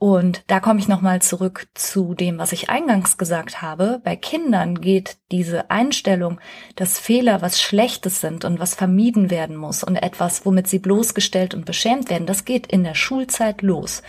Und 0.02 0.42
da 0.48 0.58
komme 0.58 0.80
ich 0.80 0.88
nochmal 0.88 1.22
zurück 1.22 1.68
zu 1.74 2.14
dem, 2.14 2.38
was 2.38 2.50
ich 2.50 2.68
eingangs 2.68 3.18
gesagt 3.18 3.62
habe. 3.62 4.00
Bei 4.02 4.16
Kindern 4.16 4.80
geht 4.80 5.16
diese 5.30 5.70
Einstellung, 5.70 6.40
dass 6.74 6.98
Fehler 6.98 7.40
was 7.40 7.62
Schlechtes 7.62 8.20
sind 8.20 8.44
und 8.44 8.58
was 8.58 8.74
vermieden 8.74 9.30
werden 9.30 9.54
muss 9.54 9.84
und 9.84 9.94
etwas, 9.94 10.44
womit 10.44 10.66
sie 10.66 10.80
bloßgestellt 10.80 11.54
und 11.54 11.66
beschämt 11.66 12.10
werden, 12.10 12.26
das 12.26 12.44
geht 12.44 12.66
in 12.66 12.82
der 12.82 12.96
Schulzeit 12.96 13.62
los 13.62 14.02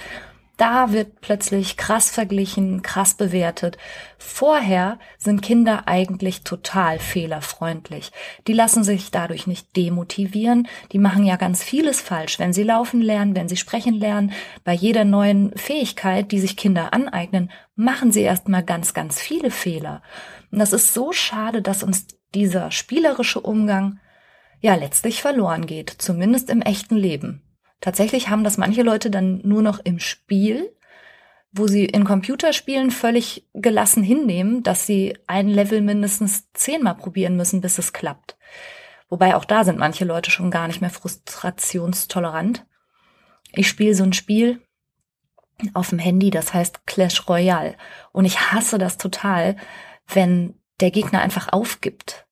da 0.57 0.91
wird 0.91 1.19
plötzlich 1.21 1.77
krass 1.77 2.11
verglichen, 2.11 2.83
krass 2.83 3.15
bewertet. 3.15 3.77
Vorher 4.19 4.99
sind 5.17 5.41
Kinder 5.41 5.87
eigentlich 5.87 6.43
total 6.43 6.99
fehlerfreundlich. 6.99 8.11
Die 8.47 8.53
lassen 8.53 8.83
sich 8.83 9.09
dadurch 9.09 9.47
nicht 9.47 9.75
demotivieren. 9.75 10.67
Die 10.91 10.99
machen 10.99 11.25
ja 11.25 11.37
ganz 11.37 11.63
vieles 11.63 12.01
falsch, 12.01 12.37
wenn 12.37 12.53
sie 12.53 12.63
laufen 12.63 13.01
lernen, 13.01 13.35
wenn 13.35 13.49
sie 13.49 13.57
sprechen 13.57 13.95
lernen. 13.95 14.31
Bei 14.63 14.73
jeder 14.73 15.05
neuen 15.05 15.57
Fähigkeit, 15.57 16.31
die 16.31 16.39
sich 16.39 16.55
Kinder 16.55 16.93
aneignen, 16.93 17.49
machen 17.75 18.11
sie 18.11 18.21
erstmal 18.21 18.63
ganz, 18.63 18.93
ganz 18.93 19.19
viele 19.19 19.49
Fehler. 19.49 20.03
Und 20.51 20.59
das 20.59 20.71
ist 20.71 20.93
so 20.93 21.11
schade, 21.11 21.63
dass 21.63 21.81
uns 21.81 22.05
dieser 22.35 22.69
spielerische 22.69 23.39
Umgang 23.39 23.99
ja 24.59 24.75
letztlich 24.75 25.21
verloren 25.21 25.65
geht, 25.65 25.89
zumindest 25.89 26.51
im 26.51 26.61
echten 26.61 26.95
Leben. 26.95 27.41
Tatsächlich 27.83 28.29
haben 28.29 28.45
das 28.45 28.57
manche 28.57 28.81
Leute 28.81 29.11
dann 29.11 29.41
nur 29.43 29.61
noch 29.61 29.77
im 29.83 29.99
Spiel, 29.99 30.73
wo 31.51 31.67
sie 31.67 31.83
in 31.83 32.05
Computerspielen 32.05 32.91
völlig 32.91 33.45
gelassen 33.53 34.03
hinnehmen, 34.03 34.63
dass 34.63 34.85
sie 34.87 35.17
ein 35.27 35.49
Level 35.49 35.81
mindestens 35.81 36.49
zehnmal 36.53 36.95
probieren 36.95 37.35
müssen, 37.35 37.59
bis 37.59 37.77
es 37.79 37.91
klappt. 37.91 38.37
Wobei 39.09 39.35
auch 39.35 39.43
da 39.43 39.65
sind 39.65 39.79
manche 39.79 40.05
Leute 40.05 40.31
schon 40.31 40.49
gar 40.49 40.67
nicht 40.67 40.79
mehr 40.79 40.91
frustrationstolerant. 40.91 42.65
Ich 43.51 43.67
spiele 43.67 43.95
so 43.95 44.05
ein 44.05 44.13
Spiel 44.13 44.61
auf 45.73 45.89
dem 45.89 45.99
Handy, 45.99 46.29
das 46.29 46.53
heißt 46.53 46.87
Clash 46.87 47.27
Royale. 47.27 47.75
Und 48.13 48.23
ich 48.23 48.53
hasse 48.53 48.77
das 48.77 48.97
total, 48.97 49.57
wenn 50.07 50.57
der 50.79 50.91
Gegner 50.91 51.19
einfach 51.19 51.51
aufgibt. 51.51 52.27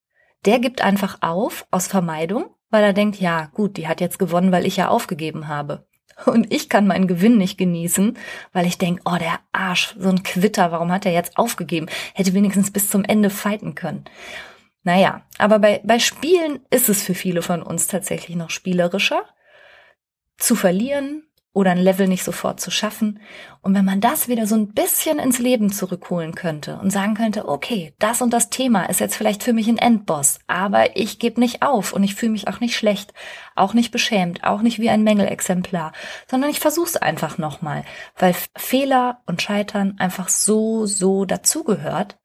Der 0.46 0.60
gibt 0.60 0.80
einfach 0.80 1.18
auf 1.20 1.66
aus 1.70 1.88
Vermeidung, 1.88 2.46
weil 2.72 2.82
er 2.82 2.92
denkt, 2.92 3.20
ja 3.20 3.50
gut, 3.54 3.76
die 3.76 3.86
hat 3.86 4.00
jetzt 4.00 4.18
gewonnen, 4.18 4.50
weil 4.50 4.66
ich 4.66 4.78
ja 4.78 4.88
aufgegeben 4.88 5.46
habe. 5.46 5.86
Und 6.26 6.52
ich 6.52 6.68
kann 6.68 6.86
meinen 6.86 7.06
Gewinn 7.06 7.38
nicht 7.38 7.58
genießen, 7.58 8.16
weil 8.52 8.66
ich 8.66 8.78
denke, 8.78 9.02
oh, 9.04 9.16
der 9.18 9.40
Arsch, 9.52 9.94
so 9.98 10.08
ein 10.08 10.22
Quitter, 10.22 10.72
warum 10.72 10.90
hat 10.90 11.06
er 11.06 11.12
jetzt 11.12 11.36
aufgegeben? 11.36 11.86
Hätte 12.14 12.34
wenigstens 12.34 12.70
bis 12.70 12.88
zum 12.88 13.04
Ende 13.04 13.30
fighten 13.30 13.74
können. 13.74 14.04
Naja, 14.84 15.22
aber 15.38 15.58
bei, 15.58 15.80
bei 15.84 15.98
Spielen 15.98 16.60
ist 16.70 16.88
es 16.88 17.02
für 17.02 17.14
viele 17.14 17.42
von 17.42 17.62
uns 17.62 17.86
tatsächlich 17.86 18.36
noch 18.36 18.50
spielerischer. 18.50 19.24
Zu 20.38 20.56
verlieren, 20.56 21.24
oder 21.54 21.72
ein 21.72 21.78
Level 21.78 22.08
nicht 22.08 22.24
sofort 22.24 22.60
zu 22.60 22.70
schaffen. 22.70 23.20
Und 23.60 23.74
wenn 23.74 23.84
man 23.84 24.00
das 24.00 24.28
wieder 24.28 24.46
so 24.46 24.54
ein 24.54 24.72
bisschen 24.72 25.18
ins 25.18 25.38
Leben 25.38 25.70
zurückholen 25.70 26.34
könnte 26.34 26.78
und 26.78 26.90
sagen 26.90 27.14
könnte, 27.14 27.46
okay, 27.46 27.94
das 27.98 28.22
und 28.22 28.32
das 28.32 28.48
Thema 28.48 28.84
ist 28.84 29.00
jetzt 29.00 29.16
vielleicht 29.16 29.42
für 29.42 29.52
mich 29.52 29.68
ein 29.68 29.76
Endboss, 29.76 30.38
aber 30.46 30.96
ich 30.96 31.18
gebe 31.18 31.40
nicht 31.40 31.62
auf 31.62 31.92
und 31.92 32.02
ich 32.04 32.14
fühle 32.14 32.32
mich 32.32 32.48
auch 32.48 32.60
nicht 32.60 32.76
schlecht, 32.76 33.12
auch 33.54 33.74
nicht 33.74 33.90
beschämt, 33.90 34.44
auch 34.44 34.62
nicht 34.62 34.78
wie 34.78 34.88
ein 34.88 35.04
Mängelexemplar, 35.04 35.92
sondern 36.30 36.50
ich 36.50 36.60
versuche 36.60 36.88
es 36.88 36.96
einfach 36.96 37.36
nochmal, 37.36 37.84
weil 38.16 38.34
Fehler 38.56 39.20
und 39.26 39.42
Scheitern 39.42 39.96
einfach 39.98 40.30
so, 40.30 40.86
so 40.86 41.26
dazugehört. 41.26 42.18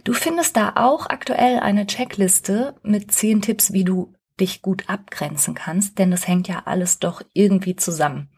Du 0.05 0.13
findest 0.13 0.57
da 0.57 0.75
auch 0.77 1.11
aktuell 1.11 1.59
eine 1.59 1.85
Checkliste 1.89 2.77
mit 2.85 3.11
zehn 3.11 3.43
Tipps, 3.43 3.73
wie 3.73 3.83
du 3.83 4.15
dich 4.39 4.63
gut 4.63 4.85
abgrenzen 4.89 5.55
kannst, 5.57 5.99
denn 5.99 6.13
das 6.13 6.29
hängt 6.29 6.47
ja 6.47 6.63
alles 6.67 7.01
doch 7.01 7.23
irgendwie 7.33 7.75
zusammen. 7.75 8.29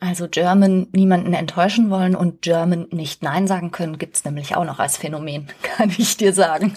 Also 0.00 0.26
German 0.28 0.88
niemanden 0.90 1.34
enttäuschen 1.34 1.88
wollen 1.88 2.16
und 2.16 2.42
German 2.42 2.88
nicht 2.90 3.22
Nein 3.22 3.46
sagen 3.46 3.70
können, 3.70 3.98
gibt's 3.98 4.24
nämlich 4.24 4.56
auch 4.56 4.64
noch 4.64 4.80
als 4.80 4.96
Phänomen, 4.96 5.46
kann 5.62 5.90
ich 5.96 6.16
dir 6.16 6.32
sagen. 6.32 6.74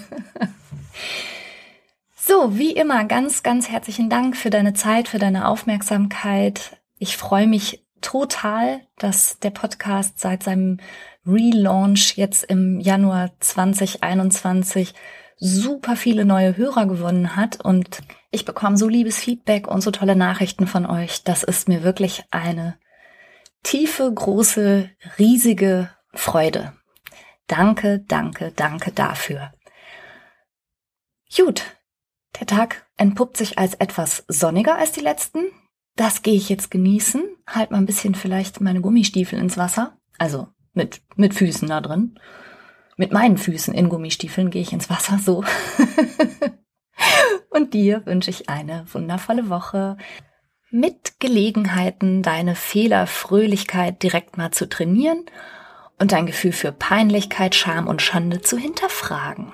So, 2.15 2.59
wie 2.59 2.73
immer, 2.73 3.05
ganz, 3.05 3.41
ganz 3.41 3.69
herzlichen 3.69 4.11
Dank 4.11 4.37
für 4.37 4.51
deine 4.51 4.75
Zeit, 4.75 5.07
für 5.07 5.17
deine 5.17 5.47
Aufmerksamkeit. 5.47 6.77
Ich 6.99 7.17
freue 7.17 7.47
mich 7.47 7.86
total, 8.01 8.81
dass 8.97 9.39
der 9.39 9.51
Podcast 9.51 10.19
seit 10.19 10.43
seinem 10.43 10.79
Relaunch 11.25 12.17
jetzt 12.17 12.43
im 12.43 12.79
Januar 12.79 13.31
2021 13.39 14.93
super 15.37 15.95
viele 15.95 16.25
neue 16.25 16.57
Hörer 16.57 16.87
gewonnen 16.87 17.35
hat 17.35 17.63
und 17.63 18.01
ich 18.31 18.45
bekomme 18.45 18.77
so 18.77 18.87
liebes 18.87 19.17
Feedback 19.17 19.67
und 19.67 19.81
so 19.81 19.91
tolle 19.91 20.15
Nachrichten 20.15 20.67
von 20.67 20.85
euch. 20.85 21.23
Das 21.23 21.43
ist 21.43 21.67
mir 21.67 21.83
wirklich 21.83 22.23
eine 22.31 22.77
tiefe, 23.63 24.11
große, 24.11 24.89
riesige 25.19 25.89
Freude. 26.13 26.73
Danke, 27.47 28.03
danke, 28.07 28.51
danke 28.55 28.91
dafür. 28.91 29.51
Gut, 31.35 31.63
der 32.39 32.47
Tag 32.47 32.87
entpuppt 32.97 33.37
sich 33.37 33.57
als 33.57 33.75
etwas 33.75 34.23
sonniger 34.27 34.77
als 34.77 34.91
die 34.91 35.01
letzten 35.01 35.51
das 35.97 36.21
gehe 36.21 36.35
ich 36.35 36.47
jetzt 36.47 36.71
genießen, 36.71 37.23
halt 37.47 37.71
mal 37.71 37.77
ein 37.77 37.85
bisschen 37.85 38.15
vielleicht 38.15 38.61
meine 38.61 38.81
Gummistiefel 38.81 39.39
ins 39.39 39.57
Wasser, 39.57 39.97
also 40.17 40.47
mit, 40.73 41.01
mit 41.15 41.33
Füßen 41.33 41.67
da 41.67 41.81
drin. 41.81 42.19
Mit 42.95 43.11
meinen 43.11 43.37
Füßen 43.37 43.73
in 43.73 43.89
Gummistiefeln 43.89 44.49
gehe 44.49 44.61
ich 44.61 44.73
ins 44.73 44.89
Wasser 44.89 45.19
so. 45.19 45.43
Und 47.49 47.73
dir 47.73 48.05
wünsche 48.05 48.31
ich 48.31 48.49
eine 48.49 48.85
wundervolle 48.91 49.49
Woche 49.49 49.97
mit 50.69 51.19
Gelegenheiten, 51.19 52.23
deine 52.23 52.55
Fehlerfröhlichkeit 52.55 54.01
direkt 54.03 54.37
mal 54.37 54.51
zu 54.51 54.67
trainieren 54.67 55.25
und 55.99 56.11
dein 56.11 56.25
Gefühl 56.25 56.51
für 56.51 56.71
Peinlichkeit, 56.71 57.55
Scham 57.55 57.87
und 57.87 58.01
Schande 58.01 58.41
zu 58.41 58.57
hinterfragen. 58.57 59.53